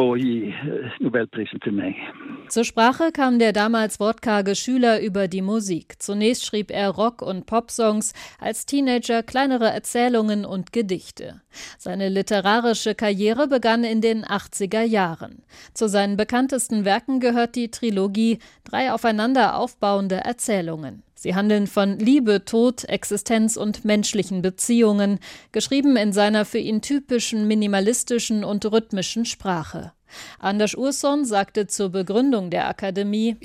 Zur 2.49 2.65
Sprache 2.65 3.11
kam 3.13 3.39
der 3.39 3.53
damals 3.53 3.99
wortkarge 3.99 4.55
Schüler 4.55 5.01
über 5.01 5.29
die 5.29 5.43
Musik. 5.43 5.97
Zunächst 5.99 6.45
schrieb 6.47 6.71
er 6.71 6.91
Rock- 6.91 7.23
und 7.23 7.47
Popsongs, 7.47 8.13
als 8.39 8.67
Teenager 8.67 9.23
kleinere 9.23 9.71
Erzählungen 9.71 10.45
und 10.45 10.73
Gedichte. 10.73 11.41
Seine 11.79 12.09
literarische 12.09 12.95
Karriere 12.95 13.49
begann 13.49 13.83
in 13.85 14.01
den 14.01 14.25
80er 14.25 14.83
Jahren. 14.83 15.43
Zu 15.73 15.89
seinen 15.89 16.17
bekanntesten 16.17 16.85
Werken 16.85 17.19
gehört 17.21 17.57
die 17.57 17.71
Trilogie 17.71 18.39
Drei 18.65 18.93
aufeinander 18.93 19.59
aufbauende 19.59 20.17
Erzählungen. 20.17 21.03
Sie 21.25 21.35
handeln 21.35 21.67
von 21.67 21.99
Liebe, 21.99 22.45
Tod, 22.45 22.85
Existenz 22.85 23.57
und 23.57 23.83
menschlichen 23.87 24.43
Beziehungen, 24.43 25.21
geschrieben 25.53 25.97
in 25.97 26.13
seiner 26.13 26.45
für 26.45 26.59
ihn 26.59 26.83
typischen 26.83 27.49
minimalistischen 27.49 28.45
und 28.45 28.71
rhythmischen 28.71 29.25
Sprache. 29.25 29.93
Anders 30.39 30.75
Urson 30.75 31.25
sagte 31.25 31.67
zur 31.67 31.91
Begründung 31.91 32.51
der 32.51 32.69
Akademie, 32.69 33.37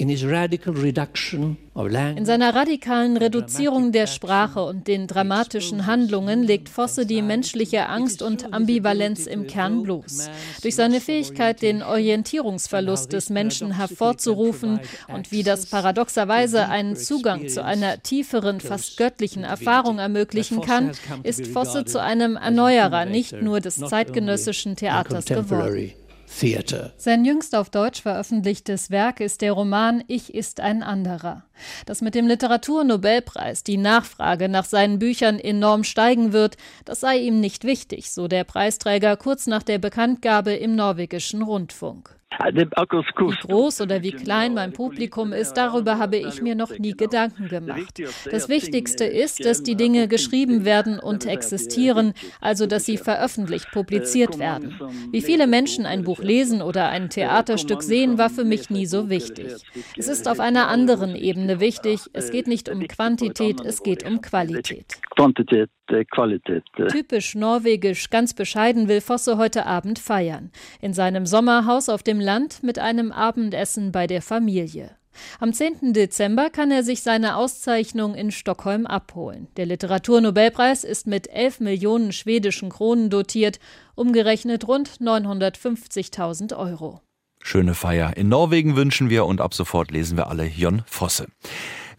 in 1.88 2.26
seiner 2.26 2.56
radikalen 2.56 3.16
Reduzierung 3.16 3.92
der 3.94 4.08
Sprache 4.08 4.62
und 4.64 4.88
den 4.88 5.08
dramatischen 5.08 5.86
Handlungen 5.86 6.44
legt 6.44 6.68
Fosse 6.68 7.06
die 7.06 7.22
menschliche 7.22 7.88
Angst 7.88 8.22
und 8.22 8.54
Ambivalenz 8.54 9.28
im 9.28 9.48
Kern 9.48 9.84
bloß. 9.84 10.30
Durch 10.62 10.76
seine 10.76 11.00
Fähigkeit, 11.00 11.62
den 11.62 11.82
Orientierungsverlust 11.82 13.14
des 13.14 13.30
Menschen 13.30 13.78
hervorzurufen 13.78 14.82
und 15.08 15.32
wie 15.32 15.44
das 15.44 15.68
paradoxerweise 15.68 16.68
einen 16.68 16.98
Zugang 16.98 17.48
zu 17.48 17.64
einer 17.64 18.04
tieferen, 18.04 18.60
fast 18.60 18.98
göttlichen 18.98 19.46
Erfahrung 19.46 20.00
ermöglichen 20.00 20.62
kann, 20.62 20.92
ist 21.24 21.48
Fosse 21.48 21.86
zu 21.86 22.02
einem 22.02 22.36
Erneuerer 22.36 23.06
nicht 23.06 23.42
nur 23.42 23.62
des 23.62 23.78
zeitgenössischen 23.78 24.76
Theaters 24.76 25.26
geworden. 25.26 25.94
Theater. 26.40 26.94
Sein 26.96 27.26
jüngst 27.26 27.54
auf 27.54 27.70
Deutsch 27.70 28.02
veröffentlichtes 28.02 28.92
Werk 28.92 29.20
ist 29.20 29.42
der 29.42 29.52
Roman 29.52 30.04
Ich 30.08 30.34
ist 30.34 30.62
ein 30.62 30.84
anderer. 30.84 31.44
Dass 31.86 32.02
mit 32.02 32.16
dem 32.16 32.28
Literaturnobelpreis 32.28 33.64
die 33.64 33.76
Nachfrage 33.76 34.48
nach 34.48 34.64
seinen 34.64 35.00
Büchern 35.00 35.38
enorm 35.38 35.84
steigen 35.84 36.32
wird, 36.32 36.56
das 36.86 37.02
sei 37.02 37.18
ihm 37.18 37.42
nicht 37.42 37.66
wichtig, 37.66 38.12
so 38.12 38.30
der 38.30 38.46
Preisträger 38.46 39.18
kurz 39.18 39.48
nach 39.48 39.64
der 39.64 39.80
Bekanntgabe 39.80 40.54
im 40.54 40.76
norwegischen 40.76 41.42
Rundfunk. 41.42 42.19
Wie 42.32 43.48
groß 43.48 43.82
oder 43.82 44.02
wie 44.02 44.12
klein 44.12 44.54
mein 44.54 44.72
Publikum 44.72 45.34
ist, 45.34 45.54
darüber 45.54 45.98
habe 45.98 46.18
ich 46.18 46.42
mir 46.42 46.56
noch 46.56 46.78
nie 46.78 46.94
Gedanken 46.94 47.48
gemacht. 47.48 48.02
Das 48.32 48.48
Wichtigste 48.50 49.04
ist, 49.06 49.44
dass 49.44 49.64
die 49.64 49.76
Dinge 49.76 50.08
geschrieben 50.08 50.64
werden 50.64 51.00
und 51.00 51.26
existieren, 51.26 52.14
also 52.40 52.66
dass 52.66 52.86
sie 52.86 52.98
veröffentlicht, 52.98 53.72
publiziert 53.72 54.40
werden. 54.40 54.80
Wie 55.12 55.22
viele 55.22 55.48
Menschen 55.48 55.86
ein 55.86 56.04
Buch 56.04 56.20
lesen 56.20 56.62
oder 56.62 56.90
ein 56.90 57.10
Theaterstück 57.10 57.84
sehen, 57.84 58.18
war 58.18 58.30
für 58.30 58.46
mich 58.46 58.70
nie 58.70 58.86
so 58.86 59.10
wichtig. 59.10 59.56
Es 59.98 60.08
ist 60.08 60.28
auf 60.28 60.40
einer 60.40 60.68
anderen 60.68 61.16
Ebene 61.16 61.60
wichtig. 61.60 62.02
Es 62.14 62.32
geht 62.32 62.48
nicht 62.48 62.70
um 62.70 62.88
Quantität, 62.88 63.60
es 63.62 63.84
geht 63.84 64.06
um 64.06 64.22
Qualität. 64.22 65.00
Quantität, 65.16 65.70
Qualität. 66.12 66.64
Typisch 66.90 67.36
norwegisch, 67.36 68.10
ganz 68.10 68.34
bescheiden 68.34 68.88
will 68.88 69.02
Fosse 69.02 69.38
heute 69.38 69.66
Abend 69.66 70.00
feiern. 70.00 70.52
In 70.82 70.94
seinem 70.94 71.26
Sommerhaus 71.26 71.90
auf 71.90 72.04
dem 72.04 72.20
Land 72.20 72.64
mit 72.64 72.80
einem 72.80 73.12
Abendessen 73.12 73.92
bei 73.92 74.08
der 74.08 74.22
Familie. 74.22 74.96
Am 75.40 75.54
10. 75.54 75.94
Dezember 75.94 76.50
kann 76.50 76.72
er 76.72 76.84
sich 76.84 77.02
seine 77.02 77.36
Auszeichnung 77.36 78.16
in 78.16 78.32
Stockholm 78.32 78.86
abholen. 78.86 79.48
Der 79.58 79.66
Literaturnobelpreis 79.66 80.84
ist 80.84 81.08
mit 81.08 81.30
11 81.30 81.60
Millionen 81.60 82.12
schwedischen 82.12 82.70
Kronen 82.70 83.10
dotiert, 83.10 83.60
umgerechnet 83.96 84.68
rund 84.68 84.90
950.000 85.02 86.56
Euro. 86.56 87.02
Schöne 87.42 87.74
Feier. 87.74 88.18
In 88.18 88.30
Norwegen 88.30 88.76
wünschen 88.76 89.10
wir 89.10 89.26
und 89.26 89.42
ab 89.42 89.54
sofort 89.54 89.92
lesen 89.92 90.18
wir 90.18 90.28
alle 90.28 90.46
Jon 90.46 90.84
Fosse. 90.86 91.28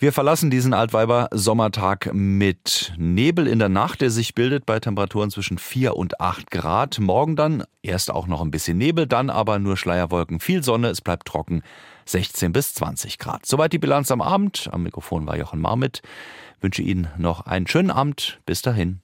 Wir 0.01 0.15
verlassen 0.15 0.49
diesen 0.49 0.73
Altweiber 0.73 1.29
Sommertag 1.31 2.09
mit 2.15 2.95
Nebel 2.97 3.47
in 3.47 3.59
der 3.59 3.69
Nacht, 3.69 4.01
der 4.01 4.09
sich 4.09 4.35
bildet 4.35 4.65
bei 4.65 4.81
Temperaturen 4.81 5.31
zwischen 5.31 5.59
4 5.59 5.95
und 5.95 6.23
8 6.23 6.51
Grad. 6.51 6.99
Morgen 7.01 7.37
dann 7.37 7.65
erst 7.83 8.11
auch 8.11 8.27
noch 8.27 8.41
ein 8.41 8.51
bisschen 8.51 8.79
Nebel, 8.79 9.07
dann 9.07 9.29
aber 9.29 9.59
nur 9.59 9.77
Schleierwolken, 9.77 10.41
viel 10.41 10.63
Sonne, 10.63 10.89
es 10.89 11.03
bleibt 11.03 11.29
trocken, 11.29 11.61
16 12.07 12.51
bis 12.51 12.73
20 12.73 13.19
Grad. 13.19 13.45
Soweit 13.45 13.75
die 13.75 13.79
Bilanz 13.79 14.11
am 14.11 14.23
Abend. 14.23 14.71
Am 14.73 14.85
Mikrofon 14.85 15.27
war 15.27 15.37
Jochen 15.37 15.61
Marmit. 15.61 16.01
wünsche 16.63 16.81
Ihnen 16.81 17.09
noch 17.19 17.43
einen 17.43 17.67
schönen 17.67 17.91
Abend. 17.91 18.41
Bis 18.47 18.63
dahin. 18.63 19.03